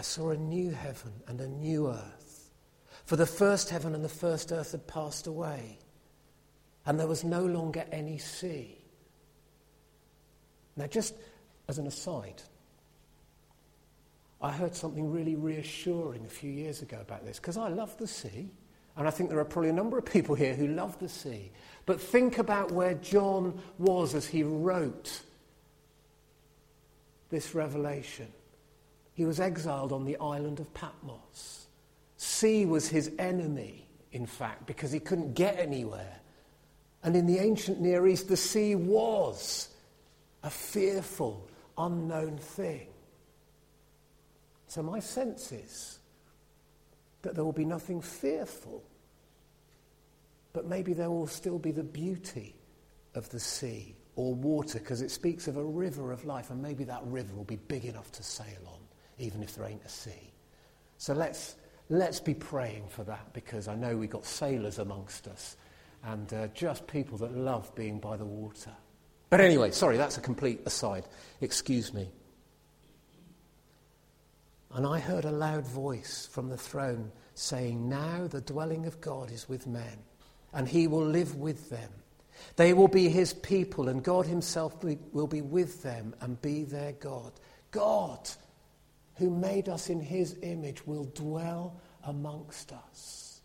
I 0.00 0.02
saw 0.02 0.30
a 0.30 0.36
new 0.38 0.70
heaven 0.70 1.12
and 1.28 1.42
a 1.42 1.46
new 1.46 1.88
earth. 1.88 2.50
For 3.04 3.16
the 3.16 3.26
first 3.26 3.68
heaven 3.68 3.94
and 3.94 4.02
the 4.02 4.08
first 4.08 4.50
earth 4.50 4.72
had 4.72 4.86
passed 4.86 5.26
away, 5.26 5.78
and 6.86 6.98
there 6.98 7.06
was 7.06 7.22
no 7.22 7.44
longer 7.44 7.84
any 7.92 8.16
sea. 8.16 8.78
Now, 10.74 10.86
just 10.86 11.12
as 11.68 11.76
an 11.76 11.86
aside, 11.86 12.40
I 14.40 14.50
heard 14.50 14.74
something 14.74 15.12
really 15.12 15.36
reassuring 15.36 16.24
a 16.24 16.30
few 16.30 16.50
years 16.50 16.80
ago 16.80 16.96
about 17.02 17.26
this 17.26 17.38
because 17.38 17.58
I 17.58 17.68
love 17.68 17.94
the 17.98 18.08
sea. 18.08 18.48
And 18.96 19.06
I 19.06 19.10
think 19.10 19.28
there 19.28 19.38
are 19.38 19.44
probably 19.44 19.68
a 19.68 19.74
number 19.74 19.98
of 19.98 20.06
people 20.06 20.34
here 20.34 20.54
who 20.54 20.68
love 20.68 20.98
the 20.98 21.10
sea. 21.10 21.52
But 21.84 22.00
think 22.00 22.38
about 22.38 22.72
where 22.72 22.94
John 22.94 23.60
was 23.76 24.14
as 24.14 24.26
he 24.26 24.44
wrote 24.44 25.20
this 27.28 27.54
revelation. 27.54 28.32
He 29.14 29.24
was 29.24 29.40
exiled 29.40 29.92
on 29.92 30.04
the 30.04 30.16
island 30.18 30.60
of 30.60 30.72
Patmos. 30.72 31.66
Sea 32.16 32.64
was 32.64 32.88
his 32.88 33.10
enemy, 33.18 33.86
in 34.12 34.26
fact, 34.26 34.66
because 34.66 34.92
he 34.92 35.00
couldn't 35.00 35.34
get 35.34 35.58
anywhere. 35.58 36.20
And 37.02 37.16
in 37.16 37.26
the 37.26 37.38
ancient 37.38 37.80
Near 37.80 38.06
East, 38.06 38.28
the 38.28 38.36
sea 38.36 38.74
was 38.74 39.68
a 40.42 40.50
fearful, 40.50 41.48
unknown 41.76 42.38
thing. 42.38 42.88
So 44.68 44.82
my 44.82 45.00
sense 45.00 45.52
is 45.52 45.98
that 47.22 47.34
there 47.34 47.44
will 47.44 47.52
be 47.52 47.64
nothing 47.64 48.00
fearful, 48.00 48.82
but 50.52 50.66
maybe 50.66 50.92
there 50.92 51.10
will 51.10 51.26
still 51.26 51.58
be 51.58 51.72
the 51.72 51.82
beauty 51.82 52.54
of 53.14 53.28
the 53.30 53.40
sea 53.40 53.94
or 54.16 54.34
water, 54.34 54.78
because 54.78 55.02
it 55.02 55.10
speaks 55.10 55.48
of 55.48 55.56
a 55.56 55.64
river 55.64 56.12
of 56.12 56.24
life, 56.24 56.50
and 56.50 56.60
maybe 56.60 56.84
that 56.84 57.02
river 57.04 57.34
will 57.34 57.44
be 57.44 57.56
big 57.56 57.84
enough 57.84 58.12
to 58.12 58.22
sail 58.22 58.60
on, 58.66 58.79
even 59.20 59.42
if 59.42 59.54
there 59.54 59.66
ain't 59.66 59.84
a 59.84 59.88
sea. 59.88 60.32
So 60.98 61.14
let's, 61.14 61.56
let's 61.88 62.20
be 62.20 62.34
praying 62.34 62.88
for 62.88 63.04
that, 63.04 63.32
because 63.32 63.68
I 63.68 63.74
know 63.74 63.96
we've 63.96 64.10
got 64.10 64.24
sailors 64.24 64.78
amongst 64.78 65.28
us 65.28 65.56
and 66.04 66.32
uh, 66.32 66.46
just 66.48 66.86
people 66.86 67.18
that 67.18 67.36
love 67.36 67.74
being 67.74 67.98
by 67.98 68.16
the 68.16 68.24
water. 68.24 68.72
But 69.28 69.40
anyway, 69.40 69.70
sorry, 69.70 69.96
that's 69.96 70.18
a 70.18 70.20
complete 70.20 70.60
aside. 70.66 71.04
Excuse 71.40 71.94
me. 71.94 72.10
And 74.72 74.86
I 74.86 74.98
heard 74.98 75.24
a 75.24 75.32
loud 75.32 75.66
voice 75.66 76.28
from 76.30 76.48
the 76.48 76.56
throne 76.56 77.10
saying, 77.34 77.88
Now 77.88 78.26
the 78.26 78.40
dwelling 78.40 78.86
of 78.86 79.00
God 79.00 79.30
is 79.30 79.48
with 79.48 79.66
men, 79.66 79.98
and 80.52 80.68
he 80.68 80.86
will 80.86 81.04
live 81.04 81.36
with 81.36 81.70
them. 81.70 81.90
They 82.56 82.72
will 82.72 82.88
be 82.88 83.08
his 83.08 83.34
people, 83.34 83.88
and 83.88 84.02
God 84.02 84.26
himself 84.26 84.82
will 85.12 85.26
be 85.26 85.42
with 85.42 85.82
them 85.82 86.14
and 86.20 86.40
be 86.40 86.64
their 86.64 86.92
God. 86.92 87.32
God, 87.70 88.28
who 89.20 89.30
made 89.30 89.68
us 89.68 89.90
in 89.90 90.00
his 90.00 90.36
image, 90.42 90.84
will 90.86 91.04
dwell 91.04 91.80
amongst 92.04 92.72
us. 92.72 93.42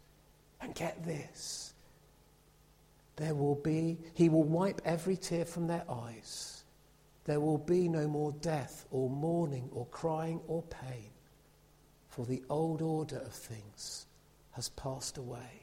And 0.61 0.73
get 0.73 1.05
this 1.05 1.73
there 3.17 3.35
will 3.35 3.55
be, 3.55 3.97
he 4.13 4.29
will 4.29 4.43
wipe 4.43 4.81
every 4.83 5.15
tear 5.15 5.45
from 5.45 5.67
their 5.67 5.85
eyes. 5.89 6.63
There 7.25 7.39
will 7.39 7.57
be 7.57 7.87
no 7.87 8.07
more 8.07 8.33
death 8.41 8.85
or 8.91 9.09
mourning 9.09 9.69
or 9.71 9.85
crying 9.87 10.41
or 10.47 10.63
pain, 10.63 11.11
for 12.09 12.25
the 12.25 12.43
old 12.49 12.81
order 12.81 13.17
of 13.19 13.33
things 13.33 14.05
has 14.51 14.69
passed 14.69 15.17
away. 15.17 15.61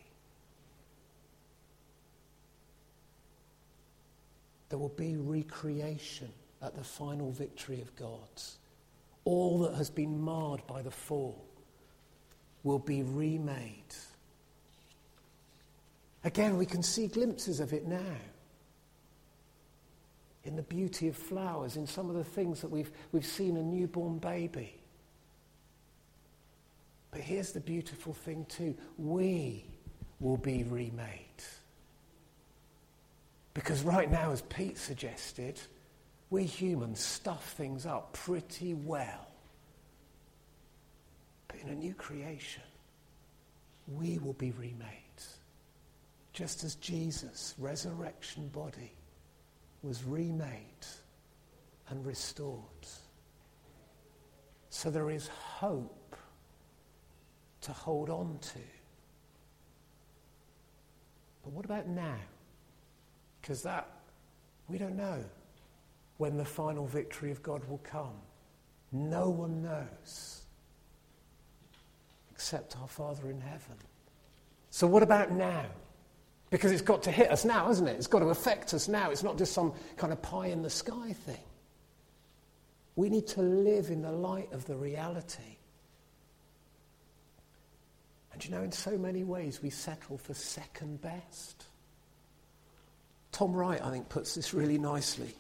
There 4.71 4.79
will 4.79 4.89
be 4.89 5.17
recreation 5.17 6.33
at 6.63 6.75
the 6.75 6.85
final 6.85 7.31
victory 7.31 7.83
of 7.83 7.95
God. 7.97 8.29
All 9.25 9.61
that 9.61 9.75
has 9.75 9.91
been 9.91 10.21
marred 10.21 10.67
by 10.67 10.83
the 10.83 10.91
fall 10.91 11.45
will 12.63 12.79
be 12.79 13.03
remade. 13.03 13.95
Again, 16.25 16.57
we 16.57 16.67
can 16.67 16.83
see 16.83 17.09
glimpses 17.09 17.61
of 17.61 17.73
it 17.73 17.87
now. 17.87 18.17
In 20.45 20.57
the 20.57 20.63
beauty 20.63 21.09
of 21.09 21.17
flowers, 21.17 21.77
in 21.77 21.87
some 21.87 22.11
of 22.11 22.17
the 22.17 22.25
things 22.25 22.61
that 22.61 22.71
we've, 22.71 22.91
we've 23.13 23.27
seen 23.27 23.57
a 23.57 23.63
newborn 23.63 24.19
baby. 24.19 24.75
But 27.13 27.21
here's 27.21 27.53
the 27.53 27.61
beautiful 27.61 28.13
thing, 28.13 28.47
too 28.49 28.75
we 28.99 29.65
will 30.19 30.37
be 30.37 30.65
remade. 30.65 31.19
Because 33.55 33.83
right 33.83 34.11
now, 34.11 34.33
as 34.33 34.43
Pete 34.43 34.79
suggested, 34.79 35.61
we 36.33 36.45
humans 36.45 36.99
stuff 36.99 37.53
things 37.59 37.85
up 37.85 38.15
pretty 38.15 38.73
well. 38.73 39.29
But 41.47 41.61
in 41.61 41.69
a 41.69 41.75
new 41.75 41.93
creation, 41.93 42.63
we 43.87 44.17
will 44.17 44.33
be 44.33 44.51
remade. 44.53 44.79
Just 46.33 46.65
as 46.65 46.77
Jesus' 46.77 47.55
resurrection 47.59 48.49
body 48.49 48.95
was 49.83 50.05
remade 50.05 50.87
and 51.91 52.05
restored. 52.07 52.63
So 54.71 54.91
there 54.91 55.11
is 55.11 55.29
hope 55.29 56.17
to 57.61 57.73
hold 57.73 58.09
on 58.09 58.39
to. 58.41 58.59
But 61.43 61.53
what 61.53 61.67
about 61.67 61.89
now? 61.89 62.17
Because 63.43 63.63
that, 63.65 63.87
we 64.67 64.79
don't 64.79 64.97
know 64.97 65.23
when 66.23 66.37
the 66.37 66.45
final 66.45 66.87
victory 66.87 67.33
of 67.33 67.43
God 67.43 67.69
will 67.69 67.81
come. 67.83 68.15
No 68.93 69.29
one 69.29 69.61
knows 69.61 70.43
except 72.31 72.77
our 72.81 72.87
Father 72.87 73.29
in 73.29 73.41
heaven. 73.41 73.75
So, 74.71 74.87
what 74.87 75.03
about 75.03 75.33
now? 75.33 75.67
Because 76.51 76.71
it's 76.71 76.81
got 76.81 77.03
to 77.03 77.11
hit 77.11 77.33
us 77.33 77.45
now, 77.45 77.67
hasn't 77.67 77.89
it? 77.89 77.97
It's 77.97 78.07
got 78.07 78.21
to 78.21 78.27
affect 78.27 78.73
us 78.73 78.87
now. 78.87 79.11
It's 79.11 79.25
not 79.25 79.37
just 79.37 79.53
some 79.53 79.73
kind 79.97 80.13
of 80.13 80.23
pie 80.23 80.47
in 80.47 80.63
the 80.63 80.71
sky 80.71 81.13
thing. 81.13 81.45
We 82.95 83.09
need 83.09 83.27
to 83.29 83.43
live 83.43 83.91
in 83.91 84.03
the 84.03 84.13
light 84.13 84.53
of 84.53 84.65
the 84.67 84.77
reality. 84.77 85.57
And 88.33 88.45
you 88.45 88.53
know, 88.53 88.63
in 88.63 88.71
so 88.71 88.97
many 88.97 89.25
ways, 89.25 89.61
we 89.61 89.71
settle 89.71 90.19
for 90.19 90.35
second 90.35 91.01
best. 91.01 91.65
Tom 93.33 93.53
Wright, 93.55 93.83
I 93.83 93.91
think, 93.91 94.09
puts 94.09 94.37
this 94.37 94.55
really 94.55 94.79
nicely. 94.79 95.35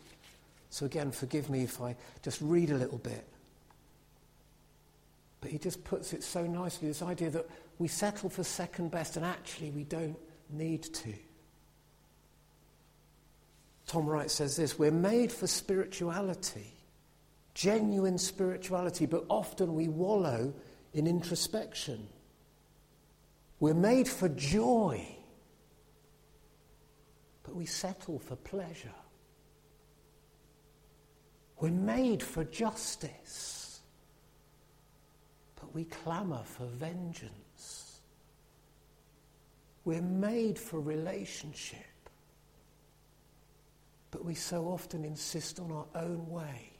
So, 0.72 0.86
again, 0.86 1.10
forgive 1.10 1.50
me 1.50 1.62
if 1.62 1.80
I 1.80 1.94
just 2.22 2.40
read 2.40 2.70
a 2.70 2.74
little 2.74 2.96
bit. 2.96 3.28
But 5.42 5.50
he 5.50 5.58
just 5.58 5.84
puts 5.84 6.12
it 6.12 6.22
so 6.22 6.46
nicely 6.46 6.88
this 6.88 7.02
idea 7.02 7.30
that 7.30 7.46
we 7.78 7.88
settle 7.88 8.30
for 8.30 8.42
second 8.42 8.90
best 8.90 9.16
and 9.16 9.26
actually 9.26 9.70
we 9.70 9.84
don't 9.84 10.18
need 10.50 10.82
to. 10.82 11.12
Tom 13.86 14.06
Wright 14.06 14.30
says 14.30 14.56
this 14.56 14.78
We're 14.78 14.90
made 14.90 15.30
for 15.30 15.46
spirituality, 15.46 16.72
genuine 17.54 18.16
spirituality, 18.16 19.04
but 19.04 19.26
often 19.28 19.74
we 19.74 19.88
wallow 19.88 20.54
in 20.94 21.06
introspection. 21.06 22.08
We're 23.60 23.74
made 23.74 24.08
for 24.08 24.28
joy 24.30 25.06
but 27.42 27.58
we 27.58 27.66
settle 27.66 28.18
for 28.18 28.36
pleasure. 28.36 28.94
We're 31.62 31.70
made 31.70 32.24
for 32.24 32.42
justice, 32.42 33.82
but 35.54 35.72
we 35.72 35.84
clamour 35.84 36.42
for 36.42 36.66
vengeance. 36.66 38.00
We're 39.84 40.02
made 40.02 40.58
for 40.58 40.80
relationship, 40.80 41.78
but 44.10 44.24
we 44.24 44.34
so 44.34 44.64
often 44.64 45.04
insist 45.04 45.60
on 45.60 45.70
our 45.70 45.86
own 45.94 46.28
way. 46.28 46.72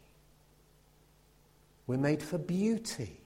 We're 1.87 1.97
made 1.97 2.21
for 2.21 2.38
beauty, 2.38 3.21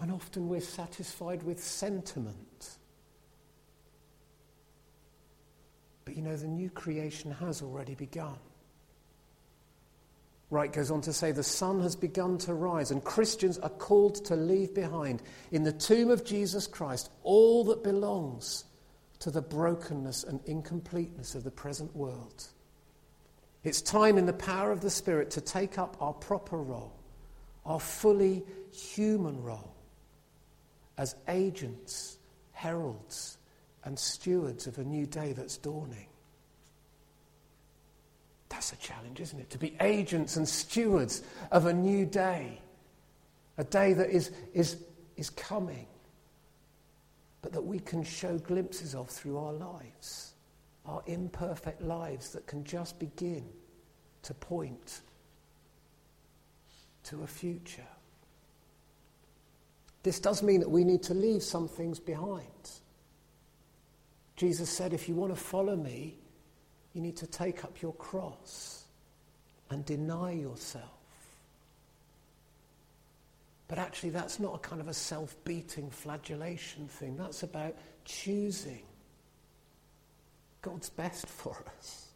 and 0.00 0.10
often 0.10 0.48
we're 0.48 0.62
satisfied 0.62 1.44
with 1.44 1.62
sentiment. 1.62 2.78
But 6.04 6.16
you 6.16 6.22
know, 6.22 6.34
the 6.34 6.48
new 6.48 6.70
creation 6.70 7.30
has 7.30 7.62
already 7.62 7.94
begun. 7.94 8.38
Wright 10.50 10.72
goes 10.72 10.90
on 10.90 11.00
to 11.02 11.12
say 11.12 11.30
the 11.30 11.44
sun 11.44 11.80
has 11.80 11.94
begun 11.94 12.36
to 12.38 12.54
rise, 12.54 12.90
and 12.90 13.02
Christians 13.04 13.58
are 13.58 13.70
called 13.70 14.24
to 14.26 14.34
leave 14.34 14.74
behind 14.74 15.22
in 15.52 15.62
the 15.62 15.72
tomb 15.72 16.10
of 16.10 16.24
Jesus 16.24 16.66
Christ 16.66 17.10
all 17.22 17.64
that 17.64 17.84
belongs 17.84 18.64
to 19.20 19.30
the 19.30 19.42
brokenness 19.42 20.24
and 20.24 20.40
incompleteness 20.46 21.36
of 21.36 21.44
the 21.44 21.50
present 21.50 21.94
world. 21.94 22.48
It's 23.62 23.80
time 23.80 24.18
in 24.18 24.26
the 24.26 24.32
power 24.32 24.72
of 24.72 24.80
the 24.80 24.90
Spirit 24.90 25.30
to 25.32 25.40
take 25.40 25.78
up 25.78 25.96
our 26.00 26.14
proper 26.14 26.56
role, 26.56 26.98
our 27.64 27.78
fully 27.78 28.42
human 28.72 29.40
role, 29.42 29.76
as 30.98 31.14
agents, 31.28 32.18
heralds, 32.52 33.38
and 33.84 33.98
stewards 33.98 34.66
of 34.66 34.78
a 34.78 34.84
new 34.84 35.06
day 35.06 35.32
that's 35.32 35.58
dawning. 35.58 36.09
That's 38.50 38.72
a 38.72 38.76
challenge, 38.76 39.20
isn't 39.20 39.40
it? 39.40 39.48
To 39.50 39.58
be 39.58 39.76
agents 39.80 40.36
and 40.36 40.46
stewards 40.46 41.22
of 41.50 41.66
a 41.66 41.72
new 41.72 42.04
day, 42.04 42.60
a 43.56 43.64
day 43.64 43.94
that 43.94 44.10
is, 44.10 44.32
is, 44.52 44.76
is 45.16 45.30
coming, 45.30 45.86
but 47.42 47.52
that 47.52 47.62
we 47.62 47.78
can 47.78 48.04
show 48.04 48.36
glimpses 48.38 48.94
of 48.94 49.08
through 49.08 49.38
our 49.38 49.52
lives, 49.52 50.34
our 50.84 51.02
imperfect 51.06 51.80
lives 51.80 52.30
that 52.30 52.46
can 52.46 52.64
just 52.64 52.98
begin 52.98 53.44
to 54.22 54.34
point 54.34 55.00
to 57.04 57.22
a 57.22 57.26
future. 57.26 57.86
This 60.02 60.18
does 60.18 60.42
mean 60.42 60.60
that 60.60 60.70
we 60.70 60.84
need 60.84 61.02
to 61.04 61.14
leave 61.14 61.42
some 61.42 61.68
things 61.68 61.98
behind. 61.98 62.44
Jesus 64.36 64.70
said, 64.70 64.92
if 64.92 65.08
you 65.08 65.14
want 65.14 65.34
to 65.34 65.40
follow 65.40 65.76
me, 65.76 66.16
you 66.94 67.00
need 67.00 67.16
to 67.18 67.26
take 67.26 67.64
up 67.64 67.80
your 67.80 67.92
cross 67.94 68.84
and 69.70 69.84
deny 69.84 70.32
yourself. 70.32 70.84
But 73.68 73.78
actually, 73.78 74.10
that's 74.10 74.40
not 74.40 74.56
a 74.56 74.58
kind 74.58 74.80
of 74.80 74.88
a 74.88 74.94
self 74.94 75.36
beating 75.44 75.90
flagellation 75.90 76.88
thing. 76.88 77.16
That's 77.16 77.44
about 77.44 77.76
choosing 78.04 78.82
God's 80.60 80.90
best 80.90 81.28
for 81.28 81.56
us. 81.78 82.08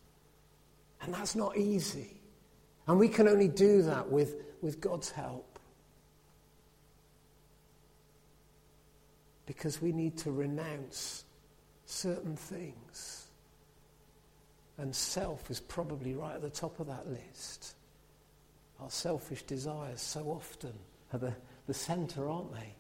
And 1.03 1.15
that's 1.15 1.37
not 1.37 1.57
easy. 1.57 2.17
And 2.89 2.99
we 2.99 3.09
can 3.09 3.29
only 3.29 3.49
do 3.49 3.83
that 3.83 4.11
with, 4.11 4.35
with 4.63 4.81
God's 4.81 5.11
help. 5.11 5.59
Because 9.47 9.81
we 9.81 9.93
need 9.93 10.17
to 10.19 10.33
renounce 10.33 11.25
certain 11.87 12.35
things. 12.35 13.24
And 14.79 14.95
self 14.95 15.51
is 15.51 15.61
probably 15.61 16.15
right 16.15 16.35
at 16.35 16.43
the 16.43 16.51
top 16.51 16.81
of 16.81 16.89
that 16.89 17.09
list. 17.09 17.75
Our 18.81 18.91
selfish 18.91 19.43
desires 19.45 20.01
so 20.01 20.23
often 20.27 20.73
are 21.13 21.19
the, 21.19 21.35
the 21.67 21.75
centre, 21.75 22.29
aren't 22.29 22.53
they, 22.53 22.75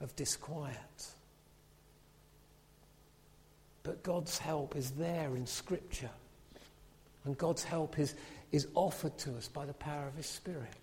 of 0.00 0.14
disquiet. 0.16 1.06
But 3.84 4.02
God's 4.02 4.38
help 4.38 4.76
is 4.76 4.90
there 4.92 5.36
in 5.36 5.46
Scripture. 5.46 6.10
And 7.24 7.38
God's 7.38 7.62
help 7.62 7.98
is, 7.98 8.14
is 8.52 8.66
offered 8.74 9.16
to 9.18 9.36
us 9.36 9.48
by 9.48 9.64
the 9.64 9.74
power 9.74 10.08
of 10.08 10.14
His 10.16 10.26
Spirit. 10.26 10.74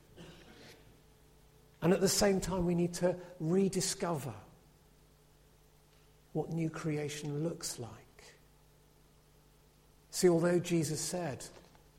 And 1.82 1.94
at 1.94 2.02
the 2.02 2.10
same 2.10 2.40
time, 2.40 2.66
we 2.66 2.76
need 2.76 2.94
to 2.96 3.16
rediscover 3.40 4.34
what 6.34 6.52
new 6.52 6.70
creation 6.70 7.44
looks 7.44 7.78
like. 7.78 7.92
See, 10.16 10.30
although 10.30 10.60
Jesus 10.60 11.02
said 11.02 11.44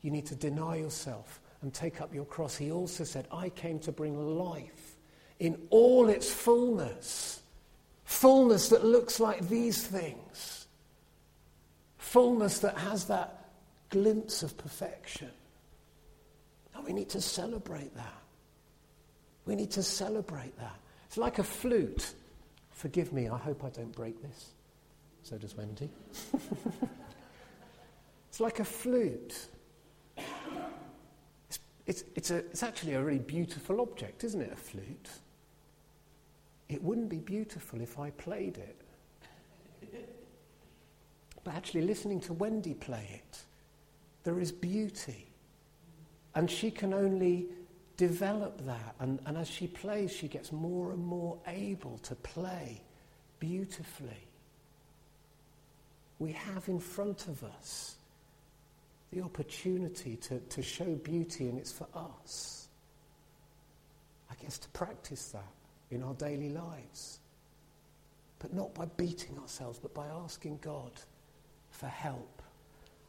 you 0.01 0.09
need 0.09 0.25
to 0.25 0.35
deny 0.35 0.77
yourself 0.77 1.39
and 1.61 1.71
take 1.71 2.01
up 2.01 2.15
your 2.15 2.25
cross, 2.25 2.57
he 2.57 2.71
also 2.71 3.03
said, 3.03 3.27
I 3.31 3.49
came 3.49 3.77
to 3.81 3.91
bring 3.91 4.39
life 4.39 4.95
in 5.37 5.55
all 5.69 6.09
its 6.09 6.27
fullness. 6.27 7.43
Fullness 8.05 8.69
that 8.69 8.83
looks 8.83 9.19
like 9.19 9.47
these 9.47 9.85
things. 9.85 10.65
Fullness 11.99 12.57
that 12.61 12.75
has 12.79 13.05
that 13.05 13.51
glimpse 13.91 14.41
of 14.41 14.57
perfection. 14.57 15.29
And 16.73 16.83
we 16.85 16.93
need 16.93 17.09
to 17.09 17.21
celebrate 17.21 17.95
that. 17.97 18.21
We 19.45 19.53
need 19.53 19.69
to 19.73 19.83
celebrate 19.83 20.57
that. 20.57 20.75
It's 21.05 21.17
like 21.19 21.37
a 21.37 21.43
flute. 21.43 22.15
Forgive 22.71 23.13
me, 23.13 23.29
I 23.29 23.37
hope 23.37 23.63
I 23.63 23.69
don't 23.69 23.95
break 23.95 24.19
this. 24.23 24.53
So 25.21 25.37
does 25.37 25.55
Wendy. 25.55 25.91
it's 28.37 28.41
like 28.41 28.59
a 28.59 28.65
flute. 28.65 29.47
It's, 30.15 31.59
it's, 31.87 32.03
it's, 32.13 32.29
a, 32.29 32.35
it's 32.35 32.61
actually 32.61 32.93
a 32.93 33.01
really 33.01 33.17
beautiful 33.17 33.81
object, 33.81 34.23
isn't 34.23 34.39
it, 34.39 34.53
a 34.53 34.55
flute? 34.55 35.09
It 36.69 36.83
wouldn't 36.83 37.09
be 37.09 37.17
beautiful 37.17 37.81
if 37.81 37.97
I 37.97 38.11
played 38.11 38.59
it. 38.59 38.79
But 41.43 41.55
actually, 41.55 41.81
listening 41.81 42.19
to 42.21 42.33
Wendy 42.33 42.75
play 42.75 43.09
it, 43.11 43.39
there 44.23 44.39
is 44.39 44.51
beauty. 44.51 45.25
And 46.35 46.51
she 46.51 46.69
can 46.69 46.93
only 46.93 47.47
develop 47.95 48.63
that. 48.67 48.93
And, 48.99 49.19
and 49.25 49.35
as 49.35 49.47
she 49.47 49.65
plays, 49.65 50.11
she 50.11 50.27
gets 50.27 50.51
more 50.51 50.91
and 50.91 51.03
more 51.03 51.39
able 51.47 51.97
to 52.03 52.13
play 52.13 52.83
beautifully. 53.39 54.27
We 56.19 56.33
have 56.33 56.67
in 56.67 56.79
front 56.79 57.27
of 57.27 57.43
us 57.43 57.96
the 59.11 59.21
opportunity 59.21 60.17
to, 60.17 60.39
to 60.39 60.61
show 60.61 60.95
beauty, 60.95 61.47
and 61.47 61.57
it's 61.57 61.71
for 61.71 61.87
us. 61.95 62.67
I 64.29 64.35
guess 64.41 64.57
to 64.57 64.69
practice 64.69 65.29
that 65.29 65.53
in 65.91 66.03
our 66.03 66.13
daily 66.15 66.49
lives. 66.49 67.19
But 68.39 68.53
not 68.53 68.73
by 68.75 68.85
beating 68.97 69.37
ourselves, 69.39 69.79
but 69.79 69.93
by 69.93 70.05
asking 70.07 70.59
God 70.61 70.91
for 71.71 71.87
help. 71.87 72.41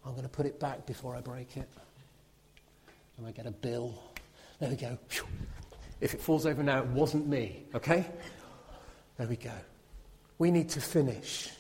I'm 0.05 0.13
going 0.13 0.23
to 0.23 0.29
put 0.29 0.47
it 0.47 0.59
back 0.61 0.87
before 0.87 1.17
I 1.17 1.21
break 1.21 1.57
it. 1.57 1.69
And 3.19 3.27
I 3.27 3.33
get 3.33 3.47
a 3.47 3.51
bill. 3.51 4.01
There 4.61 4.71
we 4.71 4.77
go. 4.77 4.97
If 6.01 6.15
it 6.15 6.21
falls 6.21 6.47
over 6.47 6.63
now, 6.63 6.79
it 6.79 6.87
wasn't 6.87 7.27
me, 7.27 7.65
okay? 7.75 8.07
There 9.17 9.27
we 9.27 9.37
go. 9.37 9.53
We 10.39 10.53
need 10.53 10.69
to 10.71 10.81
finish. 10.81 11.51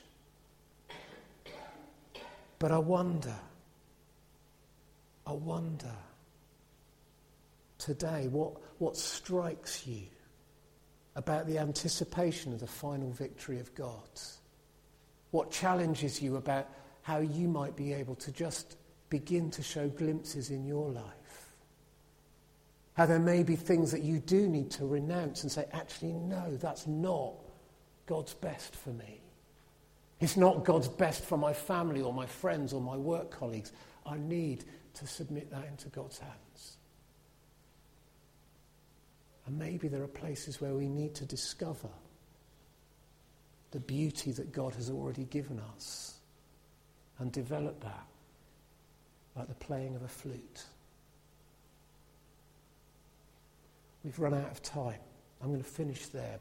But 2.60 2.70
I 2.70 2.78
wonder, 2.78 3.34
I 5.28 5.32
wonder 5.32 5.94
today 7.76 8.28
what, 8.28 8.54
what 8.78 8.96
strikes 8.96 9.86
you 9.86 10.04
about 11.16 11.46
the 11.46 11.58
anticipation 11.58 12.54
of 12.54 12.60
the 12.60 12.66
final 12.66 13.10
victory 13.10 13.60
of 13.60 13.74
God? 13.74 14.08
What 15.30 15.50
challenges 15.50 16.22
you 16.22 16.36
about 16.36 16.66
how 17.02 17.18
you 17.18 17.46
might 17.46 17.76
be 17.76 17.92
able 17.92 18.14
to 18.14 18.32
just 18.32 18.78
begin 19.10 19.50
to 19.50 19.62
show 19.62 19.88
glimpses 19.88 20.48
in 20.48 20.64
your 20.64 20.88
life? 20.88 21.04
How 22.94 23.04
there 23.04 23.18
may 23.18 23.42
be 23.42 23.54
things 23.54 23.90
that 23.90 24.02
you 24.02 24.20
do 24.20 24.48
need 24.48 24.70
to 24.72 24.86
renounce 24.86 25.42
and 25.42 25.52
say, 25.52 25.66
actually, 25.72 26.14
no, 26.14 26.56
that's 26.56 26.86
not 26.86 27.34
God's 28.06 28.32
best 28.32 28.74
for 28.74 28.90
me. 28.90 29.20
It's 30.20 30.38
not 30.38 30.64
God's 30.64 30.88
best 30.88 31.22
for 31.22 31.36
my 31.36 31.52
family 31.52 32.00
or 32.00 32.14
my 32.14 32.26
friends 32.26 32.72
or 32.72 32.80
my 32.80 32.96
work 32.96 33.30
colleagues. 33.30 33.72
I 34.06 34.16
need 34.16 34.64
to 34.94 35.06
submit 35.06 35.50
that 35.50 35.66
into 35.66 35.88
God's 35.88 36.18
hands. 36.18 36.76
And 39.46 39.58
maybe 39.58 39.88
there 39.88 40.02
are 40.02 40.08
places 40.08 40.60
where 40.60 40.74
we 40.74 40.88
need 40.88 41.14
to 41.16 41.24
discover 41.24 41.88
the 43.70 43.80
beauty 43.80 44.32
that 44.32 44.52
God 44.52 44.74
has 44.74 44.90
already 44.90 45.24
given 45.24 45.60
us 45.74 46.18
and 47.18 47.32
develop 47.32 47.80
that 47.82 48.06
like 49.38 49.48
the 49.48 49.54
playing 49.54 49.94
of 49.94 50.02
a 50.02 50.08
flute. 50.08 50.64
We've 54.04 54.18
run 54.18 54.34
out 54.34 54.50
of 54.50 54.62
time. 54.62 55.00
I'm 55.40 55.48
going 55.48 55.62
to 55.62 55.68
finish 55.68 56.06
there. 56.06 56.36